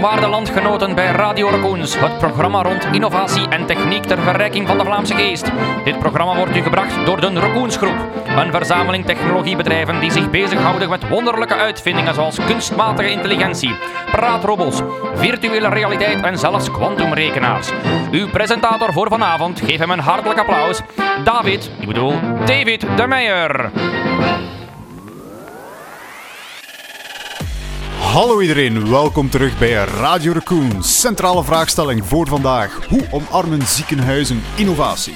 [0.00, 4.84] Waarde landgenoten bij Radio Raccoons, het programma rond innovatie en techniek ter verrijking van de
[4.84, 5.50] Vlaamse geest.
[5.84, 7.96] Dit programma wordt u gebracht door de Raccoons Groep,
[8.36, 13.74] een verzameling technologiebedrijven die zich bezighouden met wonderlijke uitvindingen zoals kunstmatige intelligentie,
[14.10, 14.80] praatrobots,
[15.14, 17.70] virtuele realiteit en zelfs kwantumrekenaars.
[18.10, 20.80] Uw presentator voor vanavond, geef hem een hartelijk applaus,
[21.24, 22.14] David, ik bedoel
[22.44, 23.70] David de Meijer.
[28.12, 30.82] Hallo iedereen, welkom terug bij Radio Raccoon.
[30.82, 32.86] Centrale vraagstelling voor vandaag.
[32.88, 35.14] Hoe omarmen ziekenhuizen innovatie?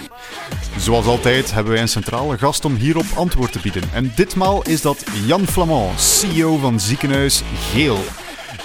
[0.79, 3.83] Zoals altijd hebben wij een centrale gast om hierop antwoord te bieden.
[3.93, 7.99] En ditmaal is dat Jan Flamand, CEO van ziekenhuis Geel.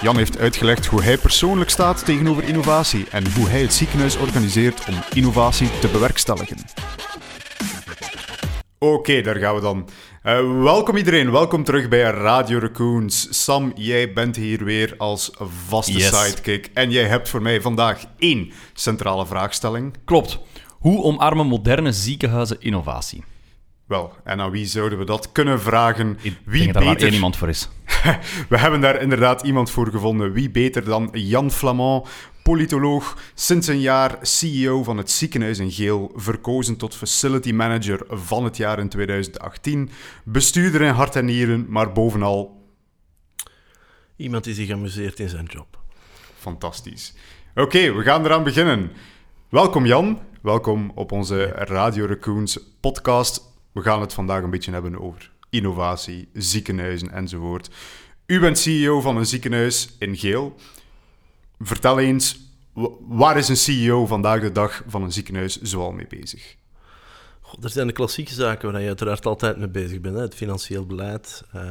[0.00, 4.84] Jan heeft uitgelegd hoe hij persoonlijk staat tegenover innovatie en hoe hij het ziekenhuis organiseert
[4.88, 6.56] om innovatie te bewerkstelligen.
[8.78, 9.88] Oké, daar gaan we dan.
[10.24, 13.44] Uh, welkom iedereen, welkom terug bij Radio Raccoons.
[13.44, 15.30] Sam, jij bent hier weer als
[15.66, 16.24] vaste Yes.
[16.24, 16.70] sidekick.
[16.74, 19.94] En jij hebt voor mij vandaag één centrale vraagstelling.
[20.04, 20.38] Klopt.
[20.68, 23.24] Hoe omarmen moderne ziekenhuizen innovatie?
[23.86, 26.18] Wel, en aan wie zouden we dat kunnen vragen?
[26.22, 27.06] Ik wie denk dat er maar beter...
[27.08, 27.68] één iemand voor is.
[28.48, 30.32] We hebben daar inderdaad iemand voor gevonden.
[30.32, 32.08] Wie beter dan Jan Flamand,
[32.42, 38.44] politoloog, sinds een jaar CEO van het ziekenhuis in Geel, verkozen tot facility manager van
[38.44, 39.90] het jaar in 2018,
[40.24, 42.60] bestuurder in hart en nieren, maar bovenal
[44.16, 45.80] Iemand die zich amuseert in zijn job.
[46.38, 47.14] fantastisch.
[47.54, 48.90] Oké, we gaan eraan beginnen.
[49.48, 53.40] Welkom Jan, welkom op onze Radio Raccoons podcast.
[53.72, 57.70] We gaan het vandaag een beetje hebben over innovatie, ziekenhuizen enzovoort.
[58.26, 60.56] U bent CEO van een ziekenhuis in Geel.
[61.62, 62.40] Vertel eens,
[62.72, 66.56] wa- waar is een CEO vandaag de dag van een ziekenhuis zoal mee bezig?
[67.62, 70.16] Er zijn de klassieke zaken waar je uiteraard altijd mee bezig bent.
[70.16, 70.22] Hè?
[70.22, 71.42] Het financieel beleid.
[71.52, 71.62] eh,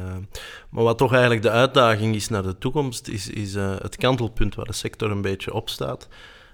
[0.70, 4.54] maar wat toch eigenlijk de uitdaging is naar de toekomst, is, is eh, het kantelpunt
[4.54, 6.08] waar de sector een beetje op staat.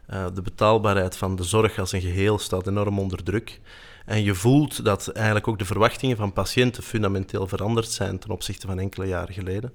[0.06, 3.60] Eh, de betaalbaarheid van de zorg als een geheel staat enorm onder druk.
[4.08, 8.66] En je voelt dat eigenlijk ook de verwachtingen van patiënten fundamenteel veranderd zijn ten opzichte
[8.66, 9.72] van enkele jaren geleden.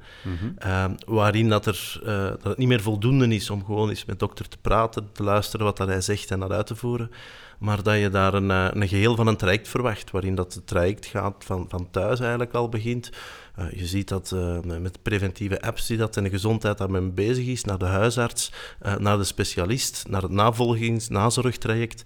[0.58, 4.20] Eh, waarin dat, er, eh, dat het niet meer voldoende is om gewoon eens met
[4.20, 7.12] dokter te praten, te luisteren wat dat hij zegt en dat uit te voeren.
[7.60, 10.68] Maar dat je daar een, eh, een geheel van een traject verwacht, waarin dat het
[10.68, 13.12] traject gaat van, van thuis eigenlijk al begint.
[13.56, 17.46] Eh, je ziet dat eh, met preventieve apps die dat en de gezondheid daarmee bezig
[17.46, 22.04] is, naar de huisarts, eh, naar de specialist, naar het navolgings-nazorgtraject.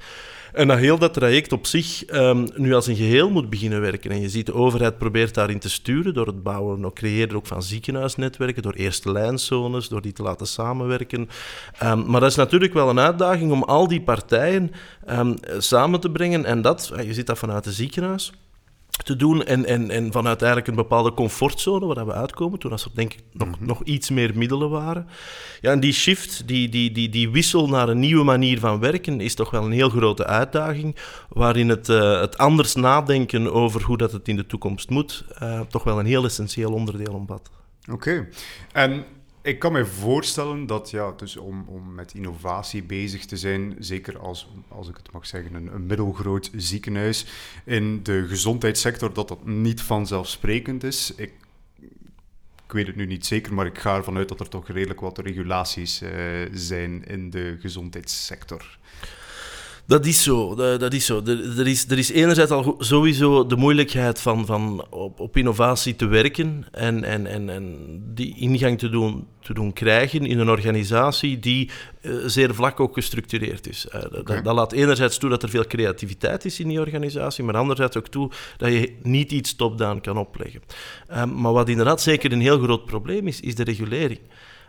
[0.53, 4.11] En dat heel dat traject op zich ehm, nu als een geheel moet beginnen werken.
[4.11, 7.47] En je ziet de overheid probeert daarin te sturen door het bouwen en creëren ook
[7.47, 11.29] van ziekenhuisnetwerken, door eerste lijnzones, door die te laten samenwerken.
[11.77, 14.71] Ehm, maar dat is natuurlijk wel een uitdaging om al die partijen
[15.05, 16.45] ehm, samen te brengen.
[16.45, 18.31] En dat, je ziet dat vanuit het ziekenhuis
[19.03, 22.85] te doen en, en, en vanuit eigenlijk een bepaalde comfortzone waar we uitkomen, toen als
[22.85, 25.07] er denk ik nog, nog iets meer middelen waren.
[25.61, 29.21] Ja, en die shift, die, die, die, die wissel naar een nieuwe manier van werken,
[29.21, 30.95] is toch wel een heel grote uitdaging,
[31.29, 35.61] waarin het, eh, het anders nadenken over hoe dat het in de toekomst moet, eh,
[35.69, 37.49] toch wel een heel essentieel onderdeel omvat.
[37.91, 38.27] Oké.
[38.71, 39.05] En
[39.47, 44.19] ik kan me voorstellen dat ja, dus om, om met innovatie bezig te zijn, zeker
[44.19, 47.25] als, als ik het mag zeggen, een, een middelgroot ziekenhuis
[47.65, 51.13] in de gezondheidssector, dat dat niet vanzelfsprekend is.
[51.15, 51.31] Ik,
[52.65, 54.99] ik weet het nu niet zeker, maar ik ga ervan uit dat er toch redelijk
[54.99, 56.11] wat regulaties eh,
[56.53, 58.77] zijn in de gezondheidssector.
[59.87, 61.21] Dat is zo, dat, is zo.
[61.25, 65.95] Er, er, is, er is enerzijds al sowieso de moeilijkheid van, van op, op innovatie
[65.95, 67.75] te werken en, en, en, en
[68.13, 71.69] die ingang te doen, te doen krijgen in een organisatie die
[72.01, 73.87] eh, zeer vlak ook gestructureerd is.
[73.87, 77.43] Eh, dat- dat, dat laat enerzijds toe dat er veel creativiteit is in die organisatie,
[77.43, 80.61] maar anderzijds ook toe dat je niet iets top-down kan opleggen.
[81.07, 84.19] Ehm, maar wat inderdaad zeker een heel groot probleem is, is de regulering.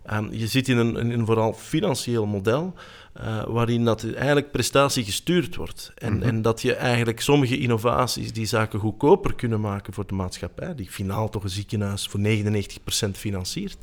[0.05, 2.75] Ehm, je zit in een, in een vooral financieel model
[3.19, 5.93] eh, waarin dat eigenlijk prestatie gestuurd wordt.
[5.95, 10.75] En, en dat je eigenlijk sommige innovaties die zaken goedkoper kunnen maken voor de maatschappij,
[10.75, 13.79] die finaal toch een ziekenhuis voor 99% financiert,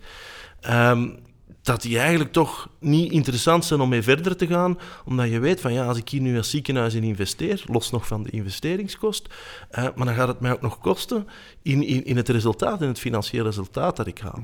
[0.62, 1.10] ehm,
[1.62, 5.62] dat die eigenlijk toch niet interessant zijn om mee verder te gaan, omdat je weet
[5.62, 9.28] van ja, als ik hier nu als ziekenhuis in investeer, los nog van de investeringskost,
[9.70, 11.28] eh, maar dan gaat het mij ook nog kosten
[11.62, 14.40] in, in, in het resultaat, in het financiële resultaat dat ik haal.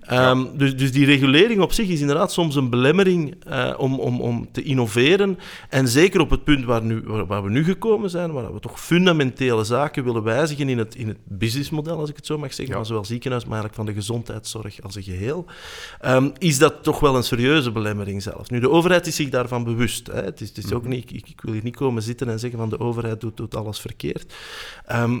[0.00, 4.20] Ehm, dus, dus die regulering op zich is inderdaad soms een belemmering eh, om, om,
[4.20, 5.38] om te innoveren.
[5.68, 8.60] En zeker op het punt waar, nu, waar, waar we nu gekomen zijn, waar we
[8.60, 12.48] toch fundamentele zaken willen wijzigen in het, in het businessmodel, als ik het zo mag
[12.54, 12.74] zeggen, Ja.
[12.74, 15.44] van zowel ziekenhuis, maar eigenlijk van de gezondheidszorg als een geheel,
[16.00, 17.82] ehm, is dat toch wel een serieuze belemmering
[18.50, 20.06] Nu, de overheid is zich daarvan bewust.
[20.06, 20.22] Hè.
[20.22, 22.58] Het is, het is ook niet, ik, ik wil hier niet komen zitten en zeggen
[22.58, 24.34] van de overheid doet, doet alles verkeerd.
[24.86, 25.20] Ehm,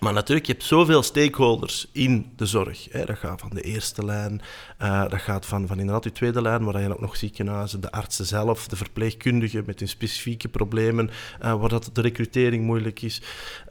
[0.00, 2.88] Maar natuurlijk, je hebt zoveel stakeholders in de zorg.
[2.90, 3.04] Hè.
[3.04, 4.40] Dat gaat van de eerste lijn,
[4.82, 7.90] uh, dat gaat van, van inderdaad je tweede lijn, waar je ook nog ziekenhuizen, de
[7.90, 11.10] artsen zelf, de verpleegkundigen met hun specifieke problemen,
[11.42, 13.22] uh, waar dat de recrutering moeilijk is.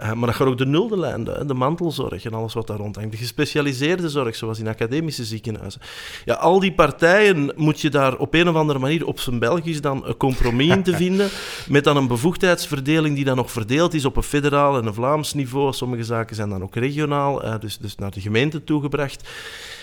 [0.01, 2.77] Uh, maar dat gaat ook de nulde lijn, de, de, mantelzorg en alles wat daar
[2.77, 3.11] rondhangt.
[3.11, 5.81] De gespecialiseerde zorg, zoals in academische ziekenhuizen.
[6.25, 9.81] Ja, al die partijen moet je daar op een of andere manier op zijn Belgisch
[9.81, 11.29] dan een compromis in te vinden,
[11.67, 15.33] met dan een bevoegdheidsverdeling die dan nog verdeeld is op een federaal en een Vlaams
[15.33, 15.73] niveau.
[15.73, 19.29] Sommige zaken zijn dan ook regionaal, uh, dus, dus naar de gemeente toegebracht.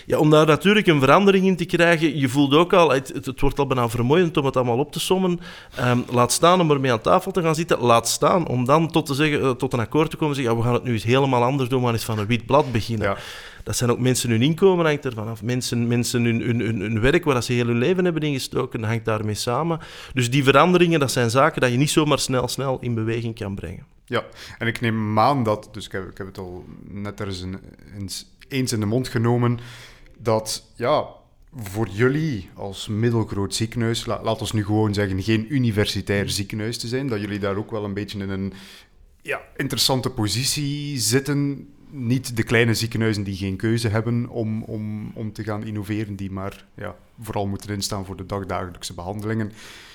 [0.07, 3.41] Ja, om daar natuurlijk een verandering in te krijgen, je voelt ook al, het, het,
[3.41, 5.41] wordt al bijna vermoeiend om het allemaal op te sommen.
[5.81, 9.07] Um, laat staan om ermee aan tafel te gaan zitten, laat staan om dan tot,
[9.07, 10.93] te zeggen, uh, tot een akkoord te komen en zeggen, ja, we gaan het nu
[10.93, 13.09] eens helemaal anders doen, we gaan eens van een wit blad beginnen.
[13.09, 13.17] Ja.
[13.63, 15.43] Dat zijn ook mensen hun inkomen hangt ervan af.
[15.43, 19.05] Mensen, mensen hun, hun, hun, hun werk waar ze heel hun leven hebben ingestoken, hangt
[19.05, 19.79] daarmee samen.
[20.15, 23.55] Dus die veranderingen, dat zijn zaken dat je niet zomaar snel, snel in beweging kan
[23.55, 23.87] brengen.
[24.13, 24.25] Ja,
[24.59, 27.45] en ik neem aan dat, dus ik heb, ik heb het al net er eens,
[27.99, 29.59] eens, eens in de mond genomen,
[30.19, 31.07] dat ja,
[31.55, 36.89] voor jullie als middelgroot ziekenhuis, la, laat ons nu gewoon zeggen, geen universitair ziekenhuis te
[36.89, 38.53] zijn, dat jullie daar ook wel een beetje in een
[39.23, 41.69] ja, interessante positie zitten.
[41.91, 46.31] Niet de kleine ziekenhuizen die geen keuze hebben om, om, om te gaan innoveren, die
[46.31, 49.53] maar ja, vooral moeten instaan voor de dagdagelijkse behandelingen.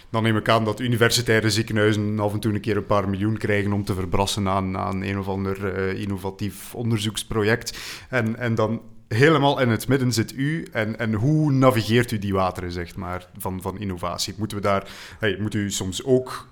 [0.09, 3.37] Dan neem ik aan dat universitaire ziekenhuizen af en toe een keer een paar miljoen
[3.37, 7.77] krijgen om te verbrassen aan, aan een of ander uh, innovatief onderzoeksproject.
[8.09, 10.67] En, en dan helemaal in het midden zit u.
[10.71, 14.33] En, en hoe navigeert u die wateren, zeg maar, van, van innovatie?
[14.37, 14.89] Moeten we daar,
[15.19, 16.47] hey, moet u soms ook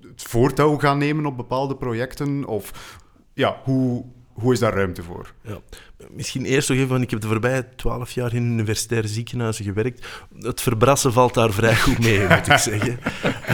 [0.00, 2.44] het voortouw gaan nemen op bepaalde projecten?
[2.44, 2.98] Of
[3.32, 5.32] ja, hoe, hoe is daar ruimte voor?
[5.40, 5.60] Ja.
[6.10, 10.06] Misschien eerst nog even, want ik heb de voorbije twaalf jaar in universitaire ziekenhuizen gewerkt.
[10.40, 12.98] Het verbrassen valt daar vrij goed mee, moet ik zeggen.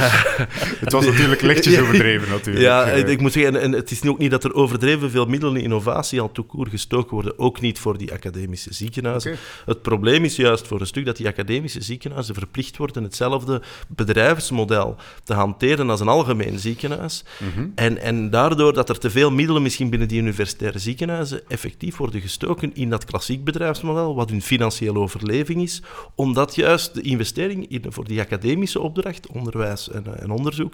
[0.84, 2.64] het was natuurlijk lichtjes overdreven, natuurlijk.
[2.64, 5.62] Ja, ik moet zeggen, en het is ook niet dat er overdreven veel middelen in
[5.62, 9.36] innovatie al toekoor gestoken worden, ook niet voor die academische ziekenhuizen.
[9.64, 14.96] Het probleem is juist voor een stuk dat die academische ziekenhuizen verplicht worden hetzelfde bedrijfsmodel
[15.24, 17.24] te hanteren als een algemeen ziekenhuis.
[17.38, 17.66] Mhm.
[17.74, 22.14] en, en daardoor dat er te veel middelen misschien binnen die universitaire ziekenhuizen effectief worden
[22.14, 25.82] gestoken gestoken in dat klassiek bedrijfsmodel, wat hun financiële overleving is,
[26.14, 30.72] omdat juist de investering in, voor die academische opdracht, onderwijs en, eh, en onderzoek,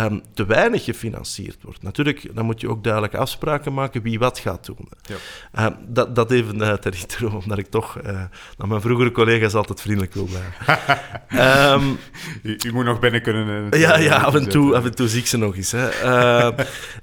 [0.00, 1.82] um, te weinig gefinancierd wordt.
[1.82, 4.88] Natuurlijk, dan moet je ook duidelijke afspraken maken wie wat gaat doen.
[5.02, 5.66] Ja.
[5.66, 8.12] Um, dat, dat even uh, ter intro, omdat ik toch uh,
[8.56, 11.72] naar mijn vroegere collega's altijd vriendelijk wil blijven.
[11.72, 11.98] um,
[12.42, 13.78] u, u, moet nog binnen kunnen.
[13.78, 15.72] ja, ja af, en toe, af en toe zie ik ze nog eens.
[15.72, 15.88] Hè.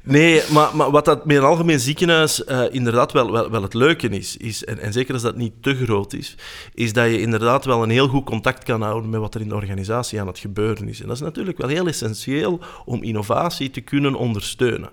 [0.02, 3.89] nee, maar, maar wat dat met een algemeen ziekenhuis inderdaad wel, wel, wel het leuke
[3.98, 6.36] is, is en, en, zeker als dat niet te groot is,
[6.74, 9.50] is dat je inderdaad wel een heel goed contact kan houden met wat er in
[9.50, 11.02] de organisatie aan het gebeuren is.
[11.02, 14.90] En dat is natuurlijk wel heel essentieel om innovatie te kunnen ondersteunen.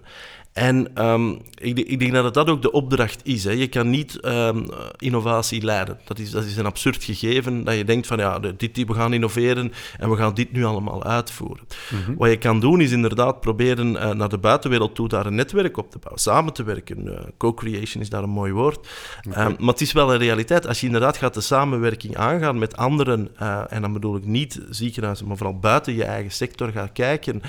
[0.56, 3.44] En um, ik, ik, denk dat dat ook de opdracht is.
[3.44, 3.50] Hè.
[3.50, 4.66] Je kan niet um,
[4.98, 5.98] innovatie leiden.
[6.04, 9.12] Dat is, dat is een absurd gegeven dat je denkt van ja, dit, we gaan
[9.12, 11.66] innoveren en we gaan dit nu allemaal uitvoeren.
[11.90, 12.16] Mm -hmm.
[12.16, 15.76] Wat je kan doen is inderdaad proberen uh, naar de buitenwereld toe daar een netwerk
[15.76, 17.06] op te bouwen, samen te werken.
[17.06, 18.88] Uh, Co-creation is daar een mooi woord.
[19.28, 19.46] Okay.
[19.46, 20.66] Um, maar het is wel een realiteit.
[20.66, 24.60] Als je inderdaad gaat de samenwerking aangaan met anderen, uh, en dan bedoel ik niet
[24.70, 27.42] ziekenhuizen, maar vooral buiten je eigen sector gaat kijken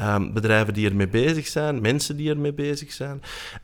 [0.00, 3.22] Um, bedrijven die ermee bezig zijn, mensen die ermee bezig zijn.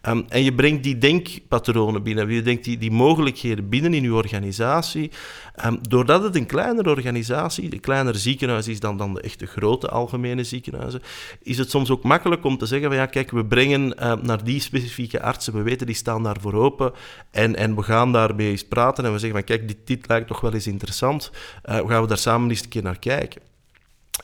[0.08, 4.14] Um, en je brengt die denkpatronen binnen, je denkt die, die mogelijkheden binnen in je
[4.14, 5.10] organisatie.
[5.64, 9.88] Um, doordat het een kleinere organisatie, een kleiner ziekenhuis is dan, dan de echte grote
[9.88, 11.02] algemene ziekenhuizen,
[11.42, 14.60] is het soms ook makkelijk om te zeggen van ja, kijk, we brengen naar die
[14.60, 16.92] specifieke artsen, we weten die staan daarvoor open
[17.30, 20.26] en, en we gaan daarmee eens praten en we zeggen van kijk, dit, dit lijkt
[20.26, 21.30] toch wel eens interessant,
[21.64, 23.40] uh, gaan we daar samen eens een keer naar kijken.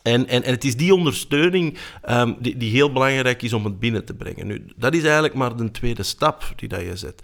[0.02, 1.78] En, en, en het is die ondersteuning
[2.10, 4.46] um, die, die heel belangrijk is om het binnen te brengen.
[4.46, 7.22] Nu, dat is eigenlijk maar de tweede stap die dat je zet.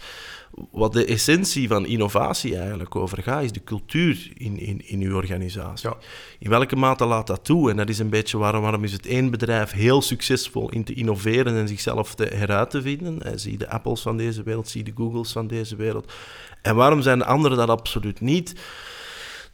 [0.71, 5.15] Wat de essentie van innovatie eigenlijk over gaat, is de cultuur in, in, in uw
[5.15, 5.89] organisatie.
[5.89, 5.97] Ja.
[6.39, 7.71] In welke mate laat dat toe?
[7.71, 10.95] En dat is een beetje waarom, waarom is het één bedrijf heel succesvol in te
[10.95, 13.23] innoveren en zichzelf te heruit te vinden.
[13.23, 16.13] En zie de Apples van deze wereld, zie de Googles van deze wereld.
[16.63, 18.55] En waarom zijn de anderen dat absoluut niet?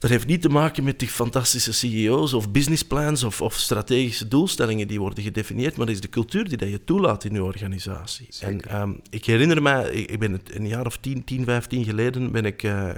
[0.03, 4.87] Dat heeft niet te maken met die fantastische CEO's of businessplans of, of strategische doelstellingen
[4.87, 8.27] die worden gedefinieerd, maar dat is de cultuur die dat je toelaat in je organisatie.
[8.39, 12.31] En um, ik herinner me, ik ben het een jaar of 10, 10 15 geleden
[12.31, 12.89] ben ik uh,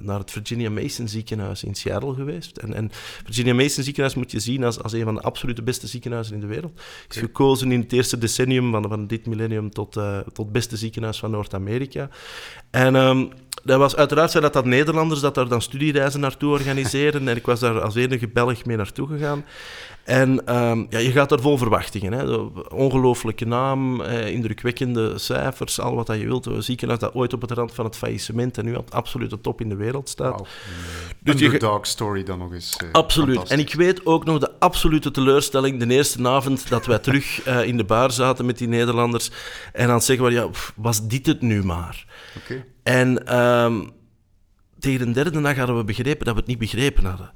[0.00, 2.56] naar het Virginia Mason ziekenhuis in Seattle geweest.
[2.56, 2.90] En, en
[3.24, 6.40] Virginia Mason ziekenhuis moet je zien als, als een van de absolute beste ziekenhuizen in
[6.40, 6.80] de wereld.
[7.08, 11.18] Is gekozen in het eerste decennium van, van dit millennium tot, uh, tot beste ziekenhuis
[11.18, 12.08] van Noord-Amerika.
[12.70, 13.30] En um,
[13.64, 17.28] dat was, uiteraard zijn dat dat Nederlanders dat daar dan studiereizen naartoe organiseren.
[17.28, 19.44] en ik was daar als enige Belg mee naartoe gegaan.
[20.04, 22.12] En ehm, ja, je gaat daar vol verwachtingen.
[22.12, 22.36] Hè.
[22.74, 26.46] Ongelooflijke naam, eh, indrukwekkende cijfers, al wat dat je wilt.
[26.46, 29.60] Een ziekenhuis dat ooit op het rand van het faillissement en nu op absolute top
[29.60, 30.38] in de wereld staat.
[30.38, 30.46] Wow.
[31.18, 32.76] Dus underdog story dan nog eens.
[32.76, 33.42] Eh, absoluut.
[33.42, 37.64] En ik weet ook nog de absolute teleurstelling de eerste avond dat wij terug uh,
[37.64, 39.30] in de bar zaten met die Nederlanders.
[39.72, 42.06] En dan zeggen we, ja, was dit het nu maar?
[42.44, 42.64] Okay.
[42.82, 43.92] En um,
[44.80, 47.32] tegen de derde dag hadden we begrepen dat we het niet begrepen hadden.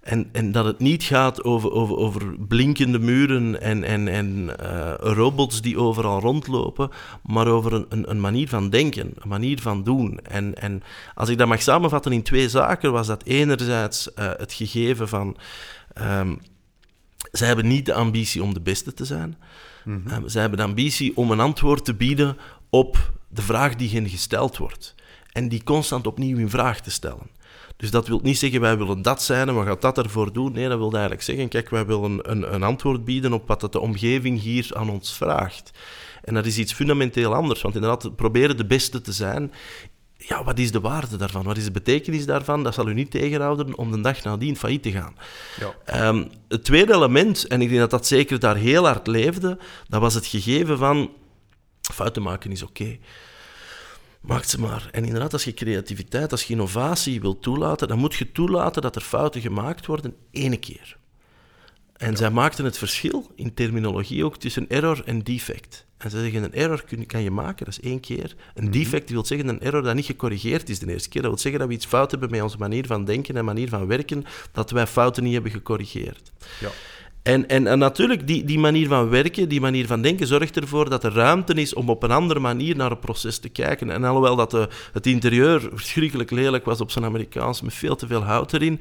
[0.00, 4.92] En, en dat het niet gaat over, over, over blinkende muren en, en, en uh,
[4.98, 6.90] robots die overal rondlopen,
[7.22, 10.20] maar over een, een, manier van denken, een manier van doen.
[10.22, 10.82] En, en
[11.14, 15.36] als ik dat mag samenvatten in twee zaken, was dat enerzijds uh, het gegeven van.
[16.02, 16.40] Um,
[17.32, 19.36] zij hebben niet de ambitie om de beste te zijn.
[19.84, 20.12] Mm -hmm.
[20.12, 22.36] um, zij hebben de ambitie om een antwoord te bieden
[22.70, 24.94] op de vraag die hen gesteld wordt.
[25.36, 27.30] En die constant opnieuw in vraag te stellen.
[27.76, 30.52] Dus dat wil niet zeggen, wij willen dat zijn en we gaan dat ervoor doen.
[30.52, 33.80] Nee, dat wil eigenlijk zeggen, kijk, wij willen een, een antwoord bieden op wat de
[33.80, 35.70] omgeving hier aan ons vraagt.
[36.24, 39.52] En dat is iets fundamenteel anders, want inderdaad, proberen de beste te zijn
[40.16, 41.44] ja, wat is de waarde daarvan?
[41.44, 42.62] Wat is de betekenis daarvan?
[42.62, 45.16] Dat zal u niet tegenhouden om de dag nadien failliet te gaan.
[45.60, 46.08] Ja.
[46.08, 50.00] Um, het tweede element, en ik denk dat dat zeker daar heel hard leefde, dat
[50.00, 51.10] was het gegeven van
[51.80, 52.98] fouten maken is oké.
[54.26, 54.88] Maak ze maar.
[54.92, 58.96] En inderdaad, als je creativiteit, als je innovatie wilt toelaten, dan moet je toelaten dat
[58.96, 60.96] er fouten gemaakt worden ene keer.
[61.96, 65.86] En zij maakten het verschil in terminologie ook tussen error en defect.
[65.96, 68.36] En ze zeggen, een error kun, kan je maken, dat is één keer.
[68.54, 68.72] Een mhm.
[68.72, 71.22] defect wil zeggen een error dat niet gecorrigeerd is de eerste keer.
[71.22, 73.68] Dat wil zeggen dat we iets fout hebben met onze manier van denken en manier
[73.68, 76.32] van werken, dat wij fouten niet hebben gecorrigeerd.
[76.60, 76.70] Ja.
[77.26, 80.90] En, en, en, natuurlijk, die, die manier van werken, die manier van denken, zorgt ervoor
[80.90, 83.90] dat er ruimte is om op een andere manier naar het proces te kijken.
[83.90, 88.06] En alhoewel dat de, het interieur verschrikkelijk lelijk was op zijn Amerikaans, met veel te
[88.06, 88.80] veel hout erin,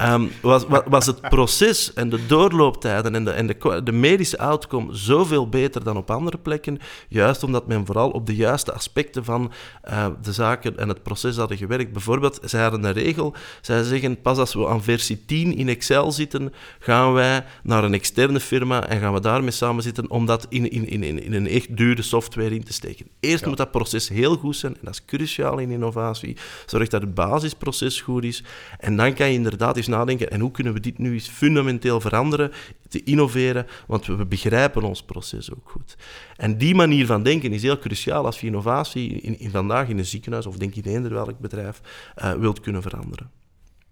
[0.00, 3.46] um, was, was het proces en de doorlooptijden en, de, en
[3.84, 6.78] de, medische outcome zoveel beter dan op andere plekken.
[7.08, 9.52] Juist omdat men vooral op de juiste aspecten van
[9.88, 11.92] uh, de zaken en het proces hadden gewerkt.
[11.92, 16.12] Bijvoorbeeld, zij hadden een regel, zij zeggen, pas als we aan versie 10 in Excel
[16.12, 20.46] zitten, gaan wij naar een externe firma en gaan we daarmee samen zitten om dat
[20.48, 23.06] in, in, in, in een echt dure software in te steken.
[23.20, 26.36] Eerst moet dat proces heel goed zijn, en dat is cruciaal in innovatie.
[26.66, 28.42] Zorg dat het basisproces goed is.
[28.78, 32.00] En dan kan je inderdaad eens nadenken, en hoe kunnen we dit nu eens fundamenteel
[32.00, 32.52] veranderen,
[32.88, 35.96] te innoveren, want we begrijpen ons proces ook goed.
[36.36, 39.98] En die manier van denken is heel cruciaal als je innovatie in, in vandaag in
[39.98, 41.80] een ziekenhuis, of denk in eender welk bedrijf,
[42.18, 43.30] uh, wilt kunnen veranderen.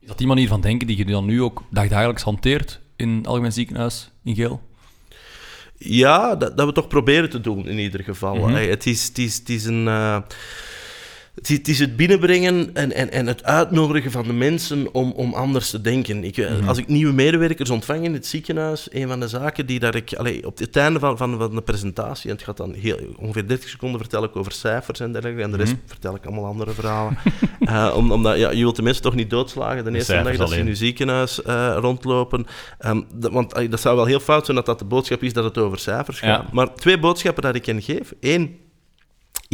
[0.00, 3.26] Is dat die manier van denken die je dan nu ook dagdagelijks hanteert in het
[3.26, 4.60] Algemeen Ziekenhuis in Geel?
[5.78, 8.34] Ja, dat, dat we toch proberen te doen in ieder geval.
[8.34, 9.86] Mm het, is, het, is, het is een.
[9.86, 10.18] Uh,
[11.34, 15.70] het is het binnenbrengen en, en, en het uitnodigen van de mensen om, om anders
[15.70, 16.24] te denken.
[16.24, 16.68] Ik, eh, mhm.
[16.68, 20.18] Als ik nieuwe medewerkers ontvang in het ziekenhuis, een van de zaken die dat ik
[20.44, 23.68] op het einde van, van, van de presentatie, en het gaat dan heel, ongeveer 30
[23.68, 25.80] seconden vertel ik over cijfers en dergelijke, en de rest mhm.
[25.86, 27.18] vertel ik allemaal andere verhalen.
[27.60, 30.58] uh, omdat ja, je wilt de mensen toch niet doodslagen de eerste dag dat ze
[30.58, 32.46] in je ziekenhuis uh, rondlopen.
[32.86, 35.58] Um, want dat zou wel heel fout zijn dat dat de boodschap is dat het
[35.58, 36.52] over cijfers gaat.
[36.52, 38.12] Maar twee boodschappen dat ik hen geef.
[38.20, 38.56] Eén,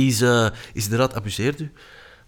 [0.06, 1.72] is, uh, is inderdaad, abuseert u.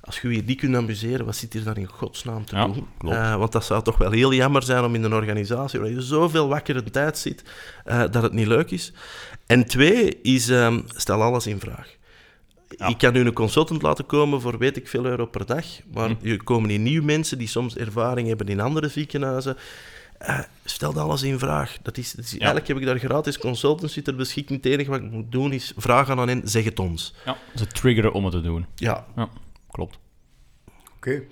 [0.00, 2.86] Als je je niet kunt amuseren, wat zit hier dan in godsnaam te doen?
[3.04, 6.00] Uh, want dat zou toch wel heel jammer zijn om in een organisatie waar je
[6.00, 7.44] zoveel wakkere tijd zit,
[7.86, 8.92] uh, dat het niet leuk is.
[9.46, 11.98] En twee is, um, stel alles in vraag.
[12.88, 16.08] Ik kan u een consultant laten komen voor weet ik veel euro per dag, maar
[16.08, 16.28] hm.
[16.28, 19.56] er komen hier nieuwe mensen die soms ervaring hebben in andere ziekenhuizen.
[20.22, 21.78] Uh, stel alles in vraag.
[21.82, 24.62] Dat is, dat is Eigenlijk heb ik daar gratis consultancy ter beschikking.
[24.62, 27.14] Het enige wat ik moet doen is vragen aan hen, zeg het ons.
[27.24, 28.66] Ja, ze triggeren om het te doen.
[28.74, 29.06] Ja.
[29.16, 29.28] ja
[29.70, 29.98] klopt.
[30.96, 31.22] Oké.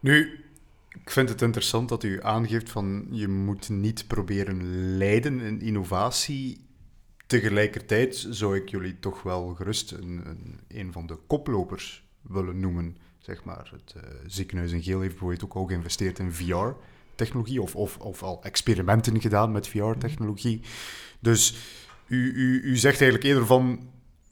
[0.00, 0.44] Nu,
[0.88, 6.64] ik vind het interessant dat u aangeeft van je moet niet proberen leiden in innovatie.
[7.26, 12.96] Tegelijkertijd zou ik jullie toch wel gerust een, een, een van de koplopers willen noemen.
[13.18, 13.70] Zeg maar.
[13.72, 16.68] Het uh, ziekenhuis in Geel heeft bijvoorbeeld ook al geïnvesteerd in VR
[17.24, 20.60] technologie of, of, of al experimenten gedaan met VR-technologie.
[21.20, 21.54] Dus
[22.08, 23.88] u, u, u zegt eigenlijk eerder van,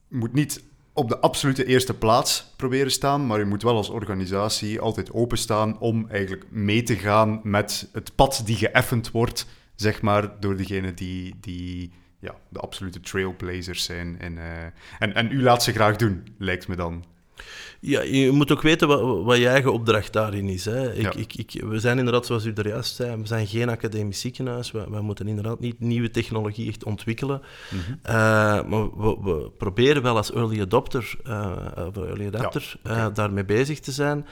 [0.08, 4.80] moet niet op de absolute eerste plaats proberen staan, maar je moet wel als organisatie
[4.80, 10.40] altijd openstaan om eigenlijk mee te gaan met het pad die geëffend wordt, zeg maar,
[10.40, 14.20] door degene die, die ja, de absolute trailblazers zijn.
[14.20, 14.62] En, uh,
[14.98, 17.04] en, en u laat ze graag doen, lijkt me dan.
[17.80, 20.64] Ja, je moet ook weten wat, wat je eigen opdracht daarin is.
[20.64, 20.92] Hè.
[20.92, 21.12] Ik, Ja.
[21.16, 24.70] ik, ik, we zijn inderdaad, zoals u er juist zei, we zijn geen academisch ziekenhuis.
[24.70, 27.42] We, wij moeten inderdaad niet nieuwe technologie echt ontwikkelen.
[28.02, 28.14] Eh,
[28.64, 31.16] maar we, we proberen wel als early adopter,
[31.76, 34.26] of early adapter eh, daarmee bezig te zijn.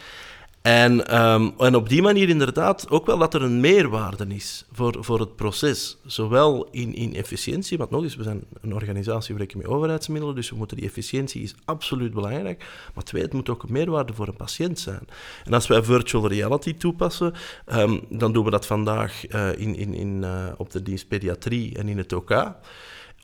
[0.62, 4.96] En, ehm, en op die manier inderdaad ook wel dat er een meerwaarde is voor,
[5.00, 5.98] voor het proces.
[6.06, 10.34] Zowel in, in efficiëntie, want nog eens, we zijn een organisatie, we werken met overheidsmiddelen,
[10.34, 12.64] dus we moeten die efficiëntie is absoluut belangrijk.
[12.94, 15.02] Maar twee, het moet ook een meerwaarde voor een patiënt zijn.
[15.44, 17.32] En als wij virtual reality toepassen,
[17.64, 21.78] ehm, dan doen we dat vandaag eh, in, in, in, eh, op de dienst pediatrie
[21.78, 22.56] en in het OK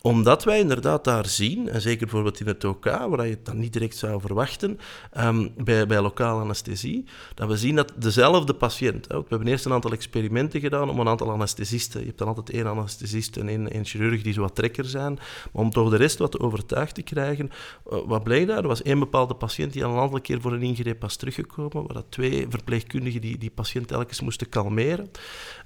[0.07, 3.59] omdat wij inderdaad daar zien, en zeker bijvoorbeeld in het OK, waar je het dan
[3.59, 4.79] niet direct zou verwachten,
[5.13, 9.65] ehm, bij, bij lokale anesthesie, dat we zien dat dezelfde patiënt, hè, we hebben eerst
[9.65, 13.49] een aantal experimenten gedaan om een aantal anesthesisten, je hebt dan altijd één anesthesist en
[13.49, 15.15] één, chirurg die zo wat trekker zijn,
[15.53, 17.51] maar om toch de rest wat overtuigd te krijgen,
[17.91, 18.59] eh, wat bleek daar?
[18.59, 21.83] Er was één bepaalde patiënt die al een aantal keer voor een ingreep was teruggekomen,
[21.87, 25.11] waar dat twee verpleegkundigen die die patiënt telkens moesten kalmeren.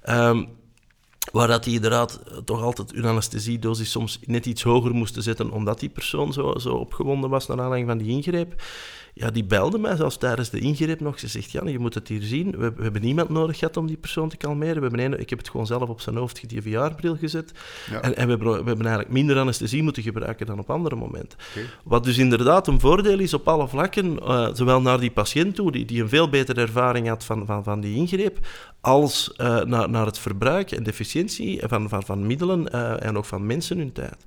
[0.03, 0.45] Ehm,
[1.33, 5.51] Waar dat die inderdaad eh, toch altijd hun anesthesiedosis soms net iets hoger moesten zetten,
[5.51, 8.63] omdat die persoon zo, zo opgewonden was naar aanleiding van die ingreep.
[9.15, 11.19] Ja, die belde mij zelfs tijdens de ingreep nog.
[11.19, 12.51] Ze zegt, Jan, je moet het hier zien.
[12.51, 14.75] We, we hebben niemand nodig gehad om die persoon te kalmeren.
[14.75, 17.53] We hebben een, ik heb het gewoon zelf op zijn hoofd die VR-bril gezet.
[17.91, 18.01] Ja.
[18.01, 21.39] En, en we, hebben, we hebben eigenlijk minder anesthesie moeten gebruiken dan op andere momenten.
[21.85, 25.73] Wat dus inderdaad een voordeel is op alle vlakken, eh, zowel naar die patiënt toe,
[25.73, 28.39] die, die een veel betere ervaring had van, van, van die ingreep,
[28.81, 33.17] als eh, naar, naar het verbruik en de efficiëntie van, van, van middelen eh, en
[33.17, 34.25] ook van mensen hun tijd.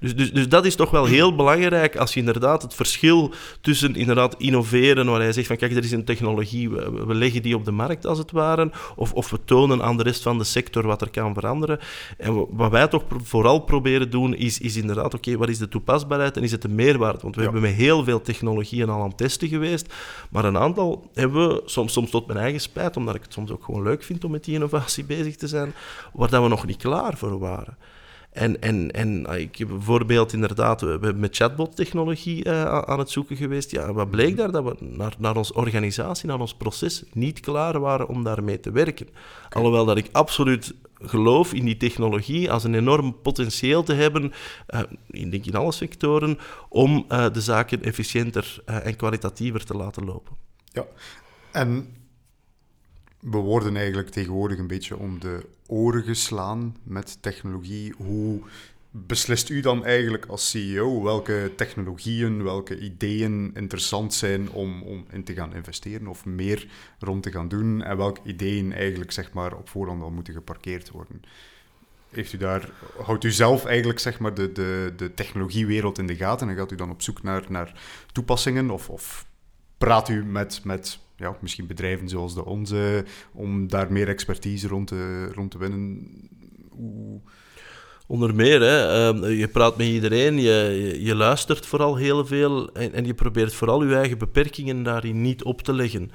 [0.00, 3.94] Dus, dus, dus dat is toch wel heel belangrijk als je inderdaad het verschil tussen
[3.94, 7.54] inderdaad innoveren, waar hij zegt van kijk, er is een technologie, we, we leggen die
[7.56, 10.44] op de markt als het ware, of, of we tonen aan de rest van de
[10.44, 11.78] sector wat er kan veranderen.
[12.18, 15.68] En wa- wat wij toch vooral proberen doen, is, is inderdaad, oké, wat is de
[15.68, 17.18] toepasbaarheid en is het de meerwaarde?
[17.22, 17.50] Want we Ja.
[17.50, 19.94] hebben met heel veel technologieën al aan het testen geweest,
[20.30, 23.50] maar een aantal hebben we, soms, soms tot mijn eigen spijt, omdat ik het soms
[23.50, 25.72] ook gewoon leuk vind om met die innovatie bezig te zijn,
[26.12, 27.76] waar dat we nog niet klaar voor waren.
[28.30, 33.36] En, en, en ah, ik heb bijvoorbeeld inderdaad, we met chatbot-technologie eh, aan- het zoeken
[33.36, 33.70] geweest.
[33.70, 34.50] Ja, wat bleek daar?
[34.50, 38.70] Dat we naar, naar onze organisatie, naar ons proces niet klaar waren om daarmee te
[38.70, 39.08] werken.
[39.48, 44.32] Alhoewel dat ik absoluut geloof in die technologie als een enorm potentieel te hebben,
[44.66, 50.04] eh, ik denk in alle sectoren, om eh, de zaken efficiënter en kwalitatiever te laten
[50.04, 50.36] lopen.
[50.64, 50.86] Ja,
[51.52, 51.94] en
[53.20, 57.94] we worden eigenlijk tegenwoordig een beetje om de oren geslaan met technologie.
[57.96, 58.40] Hoe
[58.90, 65.24] beslist u dan eigenlijk als CEO welke technologieën, welke ideeën interessant zijn om, om in
[65.24, 66.66] te gaan investeren of meer
[66.98, 70.90] rond te gaan doen en welke ideeën eigenlijk zeg maar, op voorhand al moeten geparkeerd
[70.90, 71.22] worden?
[72.10, 72.70] Heeft u daar,
[73.02, 76.72] houdt u zelf eigenlijk zeg maar, de, de, de technologiewereld in de gaten en gaat
[76.72, 77.80] u dan op zoek naar, naar
[78.12, 79.26] toepassingen of, of
[79.78, 84.86] praat u met, met ja, misschien bedrijven zoals de onze om daar meer expertise rond
[84.86, 86.08] te, rond te winnen?
[88.06, 90.50] Onder meer, hè, ehm, je praat met iedereen, je,
[90.82, 95.22] je, je luistert vooral heel veel en, en je probeert vooral je eigen beperkingen daarin
[95.22, 96.10] niet op te leggen.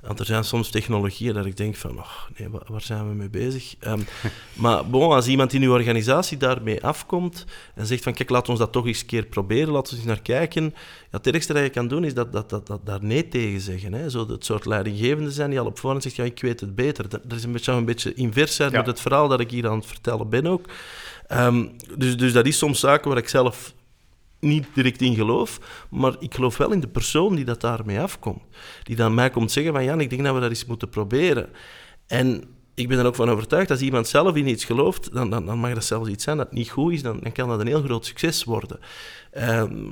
[0.00, 3.14] Want er zijn soms technologieën dat ik denk van, oh, nee, wa- waar zijn we
[3.14, 3.74] mee bezig?
[3.80, 4.00] Ehm,
[4.62, 8.58] maar bon, als iemand in uw organisatie daarmee afkomt en zegt van, kijk, laat ons
[8.58, 10.64] dat toch eens een keer proberen, laten we eens naar kijken.
[10.64, 10.72] Ja,
[11.10, 13.92] het ergste dat je kan doen is dat, dat, dat, dat daar nee tegen zeggen.
[13.92, 14.10] Hè?
[14.10, 17.08] Zo het soort leidinggevende zijn die al op voorhand zegt, ja, ik weet het beter.
[17.08, 18.76] Dat, dat is een beetje, een beetje invers zijn Ja.
[18.78, 20.66] met het verhaal dat ik hier aan het vertellen ben ook.
[21.26, 23.74] Ehm, dus, dus dat is soms zaken waar ik zelf
[24.40, 28.42] niet direct in geloof, maar ik geloof wel in de persoon die dat daarmee afkomt.
[28.82, 31.48] Die dan mij komt zeggen van, Jan, ik denk dat we dat eens moeten proberen.
[32.06, 32.44] En
[32.74, 35.58] ik ben er ook van overtuigd, als iemand zelf in iets gelooft, dan, dan, dan
[35.58, 38.06] mag dat zelfs iets zijn dat niet goed is, dan, kan dat een heel groot
[38.06, 38.78] succes worden.
[39.30, 39.90] Ehm,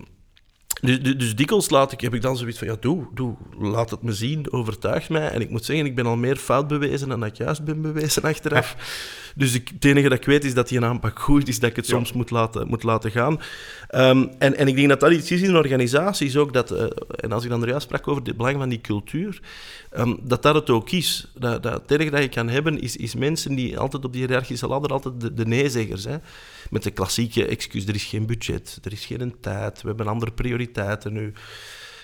[0.81, 3.91] dus, dus, dus dikwijls laat ik, heb ik dan zoiets van, ja, doe, doe, laat
[3.91, 5.29] het me zien, overtuig mij.
[5.29, 8.23] En ik moet zeggen, ik ben al meer fout bewezen dan ik juist ben bewezen
[8.23, 8.77] achteraf.
[9.35, 11.71] Dus ik, het enige dat ik weet is dat die een aanpak goed is, dat
[11.71, 11.95] ik het Ja.
[11.95, 13.41] soms moet laten, moet laten gaan.
[13.89, 16.85] Ehm, en, en ik denk dat dat iets is in organisaties ook, dat, eh,
[17.17, 19.41] en als ik dan juist sprak over het belang van die cultuur,
[19.91, 21.33] ehm, dat dat het ook is.
[21.39, 24.27] Dat, dat het erg dat je kan hebben, is, is mensen die altijd op die
[24.27, 26.17] hiërarchische ladder, altijd de, de nee-zeggers, hè.
[26.71, 30.33] met de klassieke excuus, er is geen budget, er is geen tijd, we hebben andere
[30.33, 31.33] prioriteiten nu.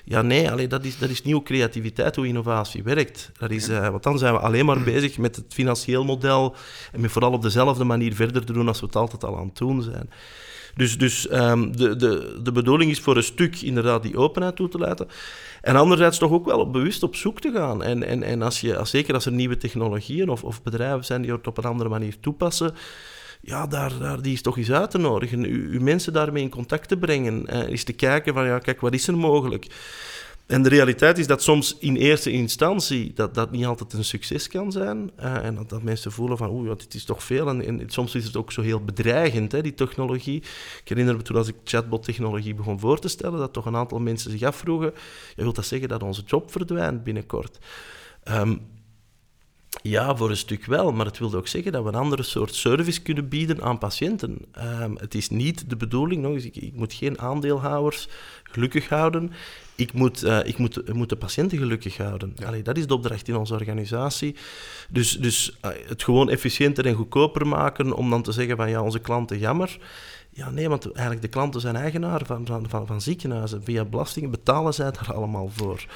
[0.05, 3.31] Ja, nee, allee, dat, is, dat is nieuwe creativiteit, hoe innovatie werkt.
[3.39, 6.55] Dat is, eh, want dan zijn we alleen maar bezig met het financieel model
[6.93, 9.47] en met vooral op dezelfde manier verder te doen als we het altijd al aan
[9.47, 10.11] het doen zijn.
[10.75, 14.69] Dus, dus ehm, de, de, de bedoeling is voor een stuk inderdaad die openheid toe
[14.69, 15.09] te laten.
[15.63, 17.83] En anderzijds toch ook wel bewust op zoek te gaan.
[17.83, 21.23] En, en, en als je, als, zeker als er nieuwe technologieën of, of bedrijven zijn
[21.23, 22.75] die het op een andere manier toepassen,
[23.41, 25.45] ja, daar, daar die is toch eens uit te nodigen.
[25.45, 27.47] U, uw mensen daarmee in contact te brengen.
[27.47, 29.67] eh, eens te kijken van, ja, kijk, wat is er mogelijk?
[30.51, 34.49] En de realiteit is dat soms in eerste instantie dat dat niet altijd een succes
[34.49, 35.11] kan zijn.
[35.21, 37.49] Uh, en dat, dat, mensen voelen van, oeh, dit is toch veel.
[37.49, 40.37] En, en, soms is het ook zo heel bedreigend, hè, die technologie.
[40.83, 43.99] Ik herinner me toen als ik chatbot-technologie begon voor te stellen, dat toch een aantal
[43.99, 44.93] mensen zich afvroegen,
[45.37, 47.59] je wilt dat zeggen dat onze job verdwijnt binnenkort?
[48.25, 48.61] Um,
[49.83, 52.55] ja, voor een stuk wel, maar het wil ook zeggen dat we een andere soort
[52.55, 54.39] service kunnen bieden aan patiënten.
[54.83, 58.09] Um, het is niet de bedoeling, nog eens, ik, ik, moet geen aandeelhouders
[58.43, 59.33] gelukkig houden.
[59.75, 62.33] Ik moet, uh, ik moet, moet de patiënten gelukkig houden.
[62.37, 62.47] Ja.
[62.47, 64.37] Allee, dat is de opdracht in onze organisatie.
[64.89, 68.83] Dus, dus uh, het gewoon efficiënter en goedkoper maken om dan te zeggen van ja,
[68.83, 69.79] onze klanten jammer.
[70.41, 73.65] Ja, nee, want eigenlijk de klanten zijn eigenaar van, van, van, van ziekenhuizen.
[73.65, 75.87] Via belastingen betalen zij daar allemaal voor.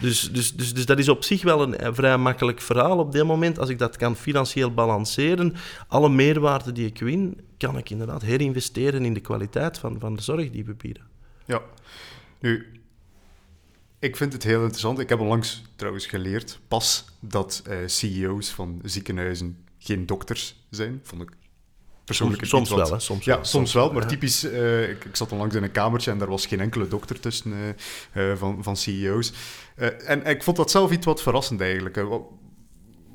[0.00, 3.24] Dus, dus, dus, dus dat is op zich wel een, vrij makkelijk verhaal op dit
[3.24, 3.58] moment.
[3.58, 5.54] Als ik dat kan financieel balanceren,
[5.88, 10.22] alle meerwaarde die ik win, kan ik inderdaad herinvesteren in de kwaliteit van, van de
[10.22, 11.02] zorg die we bieden.
[11.44, 11.62] Ja,
[12.40, 12.80] nu,
[13.98, 14.98] ik vind het heel interessant.
[14.98, 21.00] Ik heb onlangs trouwens geleerd, pas, dat uh, CEO's van ziekenhuizen geen dokters zijn.
[21.02, 21.30] Vond ik
[22.04, 23.00] persoonlijk soms, soms wel, hè?
[23.00, 23.44] Soms ja, wel.
[23.44, 23.92] soms wel.
[23.92, 26.88] Maar typisch, uh, ik, ik, zat onlangs in een kamertje en daar was geen enkele
[26.88, 27.76] dokter tussen
[28.14, 29.32] uh, van, van CEO's.
[30.06, 32.04] en ik vond dat zelf iets wat verrassend eigenlijk.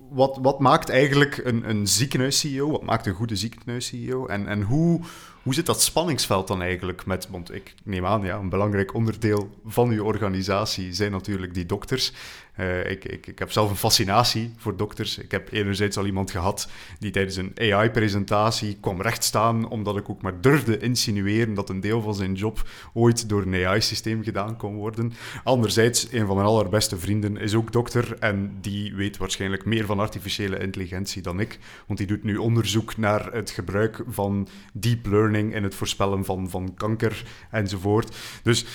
[0.09, 2.71] Wat, wat, maakt eigenlijk een, een ziekenhuis-CEO?
[2.71, 4.25] Wat maakt een goede ziekenhuis-CEO?
[4.25, 5.01] En, en hoe,
[5.43, 7.27] hoe zit dat spanningsveld dan eigenlijk met...
[7.29, 12.13] Want ik neem aan, ja, een belangrijk onderdeel van uw organisatie zijn natuurlijk die dokters.
[12.59, 15.17] Uh, ik, ik, ik, heb zelf een fascinatie voor dokters.
[15.17, 20.21] Ik heb enerzijds al iemand gehad die tijdens een AI-presentatie kwam rechtstaan omdat ik ook
[20.21, 24.75] maar durfde insinueren dat een deel van zijn job ooit door een AI-systeem gedaan kon
[24.75, 25.13] worden.
[25.43, 29.99] Anderzijds, een van mijn allerbeste vrienden is ook dokter en die weet waarschijnlijk meer van
[29.99, 35.55] artificiële intelligentie dan ik, want die doet nu onderzoek naar het gebruik van deep learning
[35.55, 38.15] in het voorspellen van, van kanker enzovoort.
[38.43, 38.65] Dus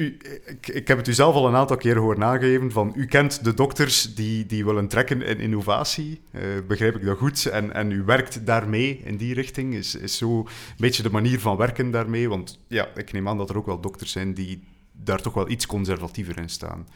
[0.00, 3.06] u, ik, ik, heb het u zelf al een aantal keer horen nageven van u
[3.06, 6.20] kent de dokters die, die willen trekken in innovatie.
[6.32, 7.46] Uh, begrijp ik dat goed?
[7.46, 9.74] En, en u werkt daarmee in die richting?
[9.74, 12.28] Is, is zo een beetje de manier van werken daarmee?
[12.28, 15.48] Want ja, ik neem aan dat er ook wel dokters zijn die daar toch wel
[15.48, 16.86] iets conservatiever in staan.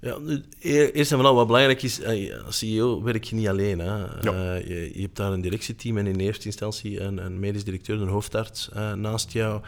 [0.00, 0.18] Ja,
[0.60, 2.04] eerst en vooral wat belangrijk is,
[2.46, 3.78] als CEO werk je niet alleen.
[3.78, 3.96] Hè.
[4.20, 4.56] Ja.
[4.56, 8.00] Uh, je, je, hebt daar een directieteam en in eerste instantie een, een medisch directeur,
[8.00, 9.60] een hoofdarts uh, naast jou